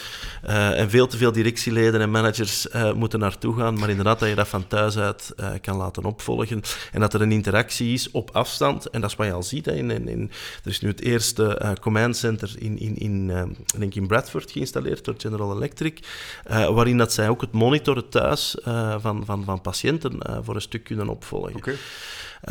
[0.46, 3.80] uh, en veel te veel directieleden en managers moeten naartoe gaan.
[3.80, 6.62] Maar inderdaad, dat je dat van thuis uit kan laten opvolgen.
[6.92, 8.86] En dat er een interactie is op afstand.
[8.86, 9.66] En dat is wat je al ziet.
[9.66, 10.32] Hè, in, in,
[10.64, 13.32] er is nu het eerste command center in, in, in,
[13.78, 16.00] denk in Bradford geïnstalleerd door General Electric,
[16.52, 20.56] uh, waarin dat zij ook het monitoren thuis uh, van, van, van patiënten uh, voor
[20.56, 21.56] een stuk kunnen opvolgen.
[21.56, 21.76] Okay.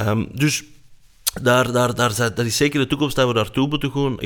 [0.08, 0.64] Um, dus
[1.42, 4.16] daar, daar, daar, dat is zeker de toekomst dat we naartoe moeten gaan.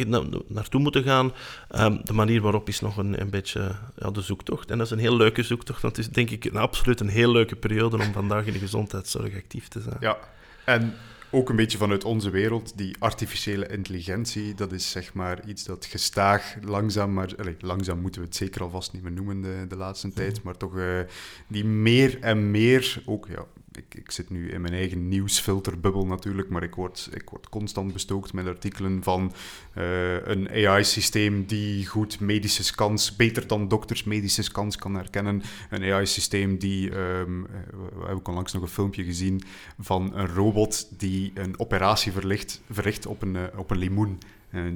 [0.46, 1.32] Naartoe moeten gaan.
[1.78, 4.70] Um, de manier waarop is nog een, een beetje ja, de zoektocht.
[4.70, 7.08] En dat is een heel leuke zoektocht, want het is denk ik een, absoluut een
[7.08, 9.96] heel leuke periode om vandaag in de gezondheidszorg actief te zijn.
[10.00, 10.16] Ja,
[10.64, 10.94] en
[11.34, 15.84] ook een beetje vanuit onze wereld, die artificiële intelligentie, dat is zeg maar iets dat
[15.84, 19.76] gestaag, langzaam, maar allez, langzaam moeten we het zeker alvast niet meer noemen de, de
[19.76, 21.00] laatste tijd, maar toch uh,
[21.46, 23.46] die meer en meer, ook ja,
[23.76, 27.92] ik, ik zit nu in mijn eigen nieuwsfilterbubbel natuurlijk, maar ik word, ik word constant
[27.92, 29.32] bestookt met artikelen van
[29.78, 35.42] uh, een AI-systeem die goed medische scans, beter dan dokters medische scans kan herkennen.
[35.70, 39.42] Een AI-systeem die, um, we hebben onlangs nog een filmpje gezien
[39.78, 44.18] van een robot die een operatie verlicht, verricht op een, uh, op een limoen.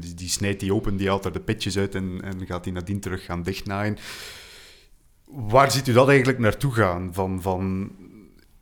[0.00, 2.72] Die, die, snijdt die open, die haalt er de pitjes uit en, en gaat die
[2.72, 3.96] nadien terug gaan dichtnaaien.
[5.24, 7.14] Waar ziet u dat eigenlijk naartoe gaan?
[7.14, 7.90] Van, van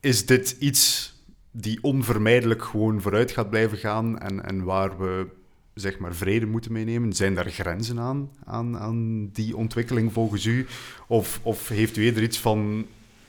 [0.07, 1.13] is dit iets
[1.51, 5.27] die onvermijdelijk gewoon vooruit gaat blijven gaan en, en waar we
[5.73, 7.13] zeg maar vrede moeten meenemen?
[7.13, 10.67] Zijn daar grenzen aan, aan, aan die ontwikkeling volgens u?
[11.07, 12.85] Of, of heeft u eerder iets van,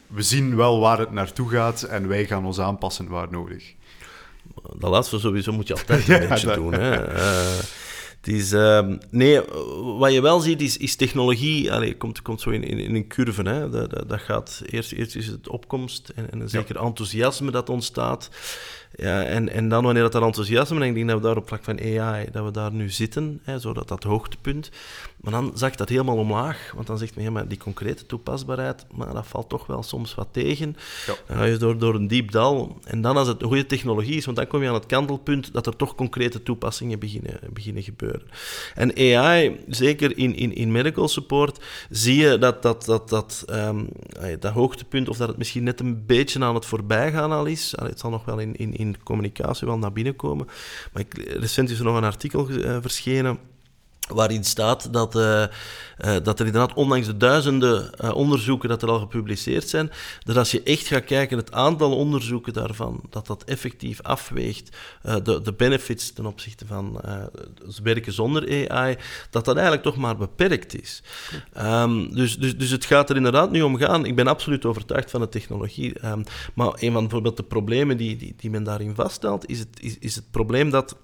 [0.07, 3.75] we zien wel waar het naartoe gaat en wij gaan ons aanpassen waar nodig?
[4.77, 6.73] Dat laatste sowieso moet je altijd een beetje doen.
[6.73, 7.15] Hè.
[7.15, 7.88] Uh, het
[8.29, 9.41] is, uh, nee,
[9.99, 11.73] wat je wel ziet is, is technologie.
[11.73, 13.43] Allee, komt, komt zo in, in, in een curve.
[13.43, 13.71] Hè.
[13.71, 16.83] Dat, dat, dat, gaat, eerst, eerst is het opkomst en, en een zeker ja.
[16.83, 18.31] enthousiasme dat ontstaat.
[18.97, 21.49] Ja, en, en dan wanneer dat, dat enthousiasme, en ik denk dat we daar op
[21.49, 24.71] vlak van AI, dat we daar nu zitten, hè, zo dat, dat hoogtepunt.
[25.21, 28.87] Maar dan zakt dat helemaal omlaag, want dan zegt men, ja, maar die concrete toepasbaarheid,
[28.95, 30.77] maar dat valt toch wel soms wat tegen.
[31.07, 31.15] Ja.
[31.27, 32.79] Dan ga je door, door een diep dal.
[32.85, 35.53] En dan als het een goede technologie is, want dan kom je aan het kantelpunt
[35.53, 38.23] dat er toch concrete toepassingen beginnen, beginnen gebeuren.
[38.75, 43.89] En AI, zeker in, in, in medical support, zie je dat dat, dat, dat, um,
[44.39, 47.75] dat hoogtepunt, of dat het misschien net een beetje aan het voorbijgaan al is.
[47.77, 50.47] Het zal nog wel in, in, in communicatie wel naar binnen komen.
[50.93, 53.39] Maar ik, recent is er nog een artikel uh, verschenen
[54.09, 55.47] waarin staat dat, uh, uh,
[56.23, 59.91] dat er inderdaad, ondanks de duizenden uh, onderzoeken dat er al gepubliceerd zijn,
[60.25, 64.77] dat als je echt gaat kijken, het aantal onderzoeken daarvan, dat dat effectief afweegt
[65.23, 67.01] de, de benefits ten opzichte van
[67.83, 68.97] werken zonder AI,
[69.31, 71.03] dat dat eigenlijk toch maar beperkt is.
[71.59, 74.05] Um, dus, dus, dus het gaat er inderdaad nu om gaan.
[74.05, 76.07] Ik ben absoluut overtuigd van de technologie.
[76.07, 79.81] Um, maar een van bijvoorbeeld de problemen die, die, die men daarin vaststelt, is het,
[79.81, 80.97] is, is het probleem dat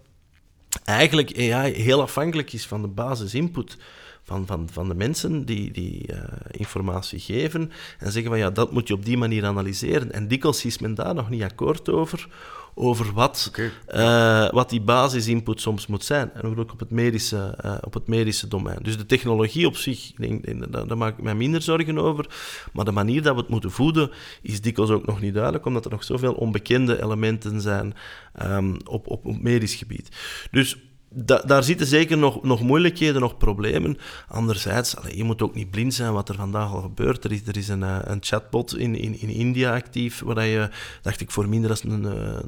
[0.85, 3.77] eigenlijk AI heel afhankelijk is van de basisinput
[4.25, 6.19] van, van, van de mensen die, die uh,
[6.51, 10.13] informatie geven en zeggen van ja, dat moet je op die manier analyseren.
[10.13, 12.29] En dikwijls is men daar nog niet akkoord over,
[12.75, 13.71] over wat, okay.
[13.95, 16.33] uh, wat die basisinput soms moet zijn.
[16.33, 18.79] En ook op het, medische, uh, op het medische domein.
[18.83, 22.27] Dus de technologie op zich, denk, denk, daar, daar, maak ik mij minder zorgen over.
[22.73, 24.11] Maar de manier dat we het moeten voeden,
[24.43, 27.95] is dikwijls ook nog niet duidelijk, omdat er nog zoveel onbekende elementen zijn
[28.43, 30.09] um, op, op, op medisch gebied.
[30.51, 30.77] Dus
[31.15, 33.99] da, daar zitten zeker nog, nog moeilijkheden, nog problemen.
[34.29, 37.25] Anderzijds, je moet ook niet blind zijn wat er vandaag al gebeurt.
[37.25, 40.69] Er is, er is een, een chatbot in, in, in India actief, waar je,
[41.03, 42.05] dacht ik, voor minder dan een,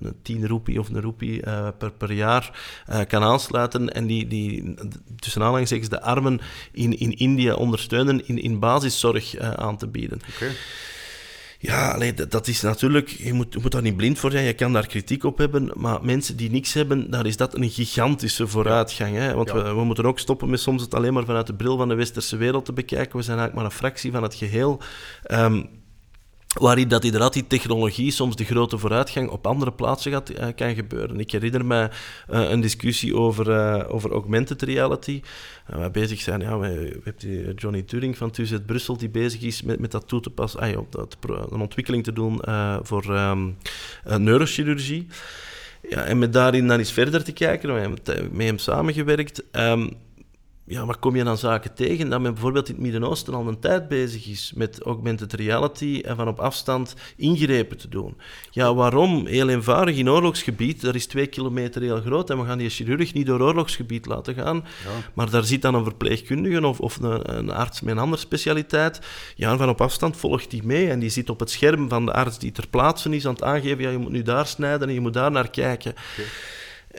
[0.07, 2.59] een 10 roepie of een roepie uh, per, per jaar
[3.09, 4.75] kan aansluiten en die, die
[5.17, 6.41] tussen aanhalingstekens de armen
[6.73, 10.21] in, in India ondersteunen in, in basiszorg aan te bieden.
[11.59, 14.45] Ja, allee, dat, dat, is natuurlijk, je moet, je moet daar niet blind voor zijn,
[14.45, 17.71] je kan daar kritiek op hebben, maar mensen die niks hebben, daar is dat een
[17.71, 19.17] gigantische vooruitgang.
[19.17, 19.35] Hè?
[19.35, 19.55] Want ja.
[19.55, 21.95] we, we, moeten ook stoppen met soms het alleen maar vanuit de bril van de
[21.95, 23.17] westerse wereld te bekijken.
[23.17, 24.81] We zijn eigenlijk maar een fractie van het geheel.
[25.31, 25.69] Um,
[26.59, 30.75] waarin dat inderdaad die technologie soms de grote vooruitgang op andere plaatsen gaat, uh, kan
[30.75, 31.21] gebeuren.
[31.21, 31.91] Ik herinner me
[32.31, 35.23] uh, een discussie over, uh, over augmented reality.
[35.67, 39.79] wij bezig zijn, ja, we, hebben Johnny Turing van TUZ Brussel die bezig is met,
[39.79, 41.17] met dat toe te passen, ah, dat,
[41.51, 42.41] een ontwikkeling te doen
[42.83, 43.57] voor um,
[44.05, 45.07] neurochirurgie.
[45.89, 49.43] Ja, en met daarin dan eens verder te kijken, we hebben met hem samengewerkt.
[49.53, 49.91] Um,
[50.67, 52.11] ja, waar kom je dan zaken tegen?
[52.11, 56.17] Dat men bijvoorbeeld in het Midden-Oosten al een tijd bezig is met augmented reality en
[56.17, 58.17] van op afstand ingrepen te doen.
[58.51, 59.27] Ja, waarom?
[59.27, 63.14] Heel eenvoudig, in oorlogsgebied, daar is twee kilometer heel groot en we gaan die chirurg
[63.14, 64.57] niet door oorlogsgebied laten gaan.
[64.57, 64.91] Ja.
[65.14, 69.01] Maar daar zit dan een verpleegkundige of, of een, een, arts met een andere specialiteit.
[69.37, 72.12] Ja, van op afstand volgt die mee en die zit op het scherm van de
[72.12, 74.95] arts die ter plaatse is aan het aangeven, ja, je moet nu daar snijden en
[74.95, 75.91] je moet daar naar kijken.
[75.91, 76.31] Okay.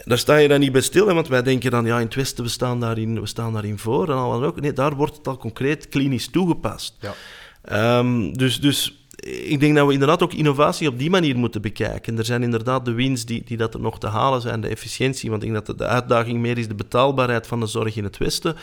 [0.05, 2.15] Daar sta je dan niet bij stil, hè, want wij denken dan, ja, in het
[2.15, 4.61] Westen, we staan daarin, we staan daarin voor en al ook.
[4.61, 6.97] Nee, daar wordt het al concreet klinisch toegepast.
[6.99, 7.99] Ja.
[7.99, 12.17] Um, dus, dus ik denk dat we inderdaad ook innovatie op die manier moeten bekijken.
[12.17, 15.29] Er zijn inderdaad de winst die, die dat er nog te halen zijn, de efficiëntie,
[15.29, 18.17] want ik denk dat de uitdaging meer is de betaalbaarheid van de zorg in het
[18.17, 18.55] Westen.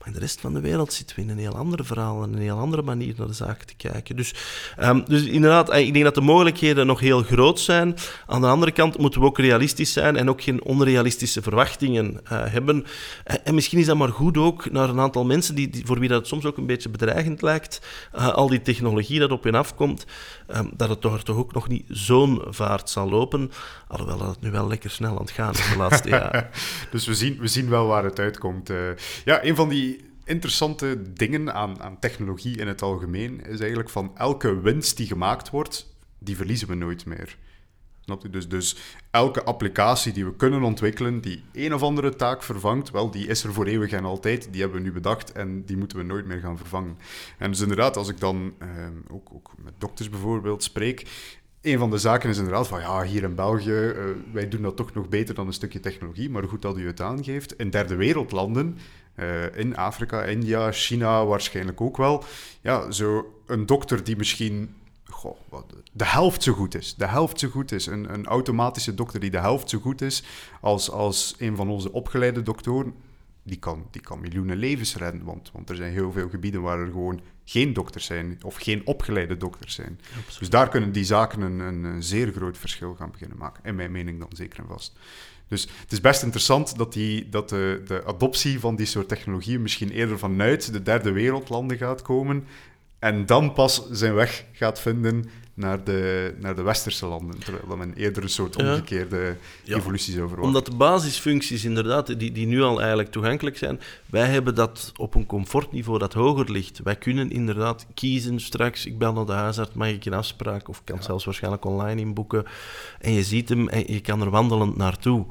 [0.00, 2.32] Maar in de rest van de wereld zitten we in een heel ander verhaal en
[2.32, 4.16] een heel andere manier naar de zaken te kijken.
[4.16, 4.34] Dus,
[4.78, 7.96] um, dus inderdaad, ik denk dat de mogelijkheden nog heel groot zijn.
[8.26, 12.44] Aan de andere kant moeten we ook realistisch zijn en ook geen onrealistische verwachtingen uh,
[12.44, 12.84] hebben.
[13.24, 15.98] En, en, misschien is dat maar goed ook naar een aantal mensen die, die voor
[15.98, 17.80] wie dat soms ook een beetje bedreigend lijkt,
[18.14, 20.04] uh, al die technologie dat op hen afkomt,
[20.56, 23.50] um, dat het toch, toch ook nog niet zo'n vaart zal lopen.
[23.88, 26.48] Alhoewel dat het nu wel lekker snel aan het gaan is de laatste jaren.
[26.90, 28.70] dus we zien, we zien wel waar het uitkomt.
[28.70, 28.76] Uh,
[29.24, 29.99] ja, een van die
[30.30, 35.50] interessante dingen aan, aan technologie in het algemeen is eigenlijk van elke winst die gemaakt
[35.50, 37.36] wordt, die verliezen we nooit meer.
[38.30, 38.76] Dus, dus
[39.10, 43.44] elke applicatie die we kunnen ontwikkelen, die een of andere taak vervangt, wel, die is
[43.44, 44.48] er voor eeuwig en altijd.
[44.50, 46.98] Die hebben we nu bedacht en die moeten we nooit meer gaan vervangen.
[47.38, 48.68] En dus inderdaad, als ik dan eh,
[49.08, 51.06] ook, ook met dokters bijvoorbeeld spreek,
[51.62, 54.76] een van de zaken is inderdaad van ja, hier in België, uh, wij doen dat
[54.76, 56.30] toch nog beter dan een stukje technologie.
[56.30, 57.52] Maar goed dat u het aangeeft.
[57.52, 58.78] In derde wereldlanden,
[59.20, 62.24] uh, in Afrika, India, China waarschijnlijk ook wel.
[62.60, 65.36] Ja, zo een dokter die misschien goh,
[65.92, 66.94] de helft zo goed is.
[66.94, 67.86] De helft zo goed is.
[67.86, 70.22] Een, een automatische dokter die de helft zo goed is
[70.60, 72.94] als, als een van onze opgeleide doktoren
[73.42, 75.24] die kan, die kan miljoenen levens redden.
[75.24, 78.86] Want, want er zijn heel veel gebieden waar er gewoon geen dokters zijn of geen
[78.86, 80.00] opgeleide dokters zijn.
[80.38, 83.64] Dus daar kunnen die zaken een, een, een zeer groot verschil gaan beginnen maken.
[83.64, 84.98] In mijn mening dan zeker en vast.
[85.50, 89.62] Dus het is best interessant dat, die, dat de, de adoptie van die soort technologieën
[89.62, 92.44] misschien eerder vanuit de derde wereldlanden gaat komen
[92.98, 95.24] en dan pas zijn weg gaat vinden
[95.60, 97.38] naar de, naar de westerse landen.
[97.38, 99.76] Terwijl men eerder een soort omgekeerde Ja.
[99.76, 100.46] evolutie zou verwachten.
[100.46, 105.14] Omdat de basisfuncties inderdaad, die, die nu al eigenlijk toegankelijk zijn, wij hebben dat op
[105.14, 106.80] een comfortniveau dat hoger ligt.
[106.84, 110.76] Wij kunnen inderdaad kiezen straks, ik bel naar de huisarts, mag ik een afspraak, of
[110.78, 112.44] ik kan zelfs waarschijnlijk online inboeken.
[113.00, 115.26] En je ziet hem en je kan er wandelend naartoe.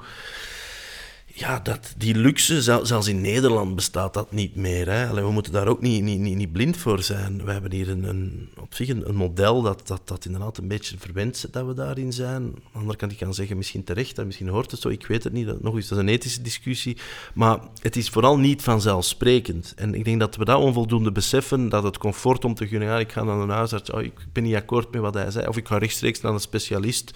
[1.39, 4.89] Ja, dat, die luxe, zel- zelfs in Nederland bestaat dat niet meer.
[4.89, 5.13] Hè.
[5.13, 7.45] We moeten daar ook niet, niet, niet, blind voor zijn.
[7.45, 10.67] We hebben hier een, een, op zich een, een model dat, dat, dat inderdaad een
[10.67, 12.41] beetje verwend dat we daarin zijn.
[12.41, 15.05] Aan de andere kant, ik kan zeggen, misschien terecht, en misschien hoort het zo, ik
[15.05, 15.45] weet het niet.
[15.45, 16.97] Dat, nog eens, dat is een ethische discussie.
[17.33, 19.73] Maar het is vooral niet vanzelfsprekend.
[19.75, 22.99] En ik denk dat we dat onvoldoende beseffen, dat het comfort om te kunnen, ja,
[22.99, 25.57] ik ga naar een huisarts, oh, ik ben niet akkoord met wat hij zei, of
[25.57, 27.11] ik ga rechtstreeks naar een specialist,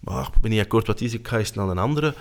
[0.00, 2.14] maar ik ben niet akkoord wat is, ik ga eens naar een andere.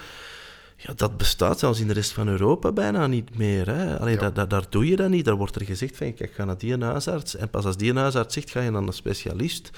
[0.79, 3.67] Ja, dat bestaat zelfs in de rest van Europa bijna niet meer.
[3.69, 3.99] Hè.
[3.99, 4.45] Allee, Ja.
[4.45, 5.25] daar, doe je dat niet.
[5.25, 7.35] Daar wordt er gezegd van, kijk, ga naar die huisarts.
[7.35, 9.69] En pas als die huisarts zegt, ga je naar een specialist.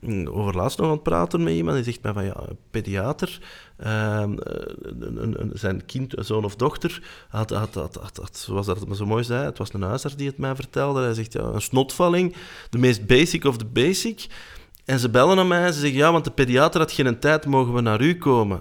[0.00, 3.40] Mm, Overlaatst nog aan het praten met iemand, die zegt mij van, ja, een pediater,
[3.76, 8.66] ehm, eh, een, een, een- zijn kind, zoon of dochter, had, had, had, had, zoals
[8.66, 11.02] dat zo mooi zei, het was een huisarts die het mij vertelde.
[11.02, 12.34] Hij zegt, ja, een snotvalling,
[12.70, 14.26] de meest basic of the basic.
[14.92, 17.46] En ze bellen naar mij en ze zeggen, ja, want de pediater had geen tijd,
[17.46, 18.60] mogen we naar u komen?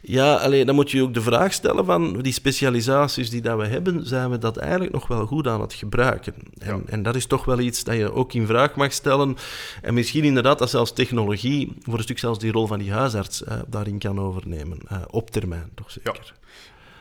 [0.00, 3.66] Ja, alleen dan moet je ook de vraag stellen van die specialisaties die dat we
[3.66, 6.34] hebben, zijn we dat eigenlijk nog wel goed aan het gebruiken?
[6.58, 6.80] En, Ja.
[6.86, 9.36] en dat is toch wel iets dat je ook in vraag mag stellen.
[9.82, 13.44] En misschien inderdaad dat zelfs technologie voor een stuk zelfs die rol van die huisarts
[13.44, 14.78] eh, daarin kan overnemen.
[14.88, 16.34] Eh, op termijn, toch zeker.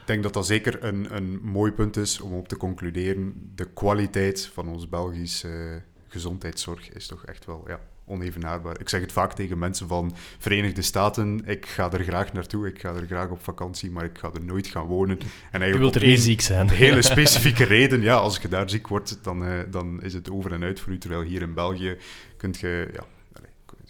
[0.02, 3.52] Ik denk dat dat zeker een, een mooi punt is om op te concluderen.
[3.56, 8.80] De kwaliteit van onze Belgische gezondheidszorg is toch echt wel ja, onevenaarbaar.
[8.80, 11.42] Ik zeg het vaak tegen mensen van Verenigde Staten.
[11.46, 14.44] Ik ga er graag naartoe, ik ga er graag op vakantie, maar ik ga er
[14.44, 15.18] nooit gaan wonen.
[15.20, 16.70] En Je eigenlijk wilt er één ziek zijn.
[16.70, 18.02] hele specifieke reden.
[18.02, 20.94] Ja, als je daar ziek wordt, dan, eh, dan is het over en uit voor
[20.94, 20.98] u.
[20.98, 21.98] Terwijl hier in België
[22.38, 23.04] kunt je, ja,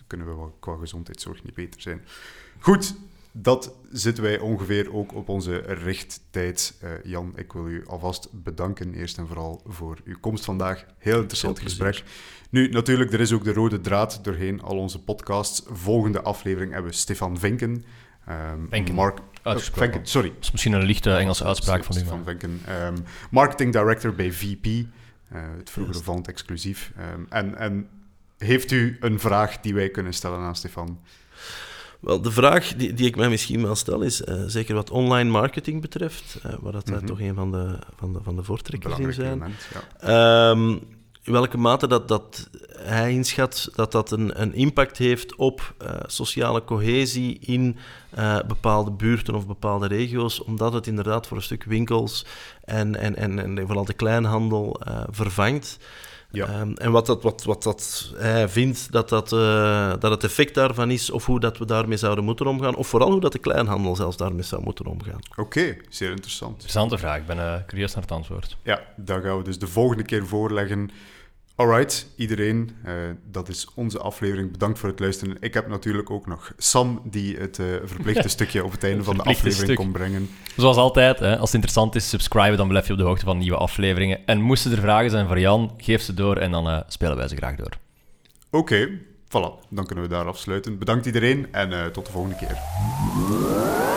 [0.07, 2.01] kunnen we wel qua gezondheidszorg niet beter zijn.
[2.59, 2.95] Goed,
[3.41, 6.77] dat zitten wij ongeveer ook op onze richttijd.
[6.81, 10.85] Eh, Jan, ik wil u alvast bedanken, eerst en vooral voor uw komst vandaag.
[10.97, 12.03] Heel interessant gesprek.
[12.49, 15.63] Nu, natuurlijk, er is ook de rode draad doorheen al onze podcasts.
[15.65, 17.85] Volgende aflevering hebben we Stefan Vinken.
[18.25, 18.95] ehm, Venken.
[18.95, 19.91] Mark, Uitgesproken.
[19.91, 20.27] Venken, sorry.
[20.29, 21.99] Dat is misschien een lichte Engelse uitspraak van u.
[21.99, 22.61] Stefan Venken.
[22.65, 22.97] Ehm,
[23.31, 26.03] marketing director bij VP, eh, het vroegere.
[26.03, 26.91] Vant exclusief.
[26.97, 27.89] Ehm, en, en
[28.37, 30.99] heeft u een vraag die wij kunnen stellen aan Stefan?
[31.99, 35.29] Wel, de vraag die, die ik mij misschien wel stel is, eh, zeker wat online
[35.29, 37.05] marketing betreft, eh, waar dat Mhm.
[37.05, 39.43] toch een van de, van de, van de voortrekkers in zijn.
[39.99, 40.51] Ja.
[40.51, 40.69] Ehm,
[41.23, 45.89] in welke mate dat, dat hij inschat dat dat een, een impact heeft op eh,
[46.05, 47.77] sociale cohesie in
[48.47, 52.25] bepaalde buurten of bepaalde regio's, omdat het inderdaad voor een stuk winkels
[52.63, 55.77] en, en, en, en vooral de kleinhandel vervangt.
[56.31, 56.47] Ja.
[56.47, 60.53] Ehm, en wat, dat, wat, wat dat hij vindt dat, dat, eh, dat het effect
[60.53, 63.39] daarvan is, of hoe dat we daarmee zouden moeten omgaan, of vooral hoe dat de
[63.39, 65.19] kleinhandel zelfs daarmee zou moeten omgaan.
[65.35, 66.51] Oké, zeer interessant.
[66.51, 67.17] Interessante vraag.
[67.17, 68.57] Ik ben eh, curieus naar het antwoord.
[68.63, 70.89] Ja, dat gaan we dus de volgende keer voorleggen.
[71.57, 72.93] Alright, iedereen, eh,
[73.31, 74.51] dat is onze aflevering.
[74.51, 75.37] Bedankt voor het luisteren.
[75.39, 79.15] Ik heb natuurlijk ook nog Sam, die het eh, verplichte stukje op het einde van
[79.15, 79.75] de aflevering stuk.
[79.75, 80.29] kon brengen.
[80.57, 83.37] Zoals altijd, hè, als het interessant is, subscribe, dan blijf je op de hoogte van
[83.37, 84.19] nieuwe afleveringen.
[84.25, 87.27] En moesten er vragen zijn voor Jan, geef ze door en dan eh, spelen wij
[87.27, 87.71] ze graag door.
[88.51, 88.89] Oké,
[89.27, 90.77] voilà, dan kunnen we daar afsluiten.
[90.77, 93.96] Bedankt iedereen en tot de volgende keer.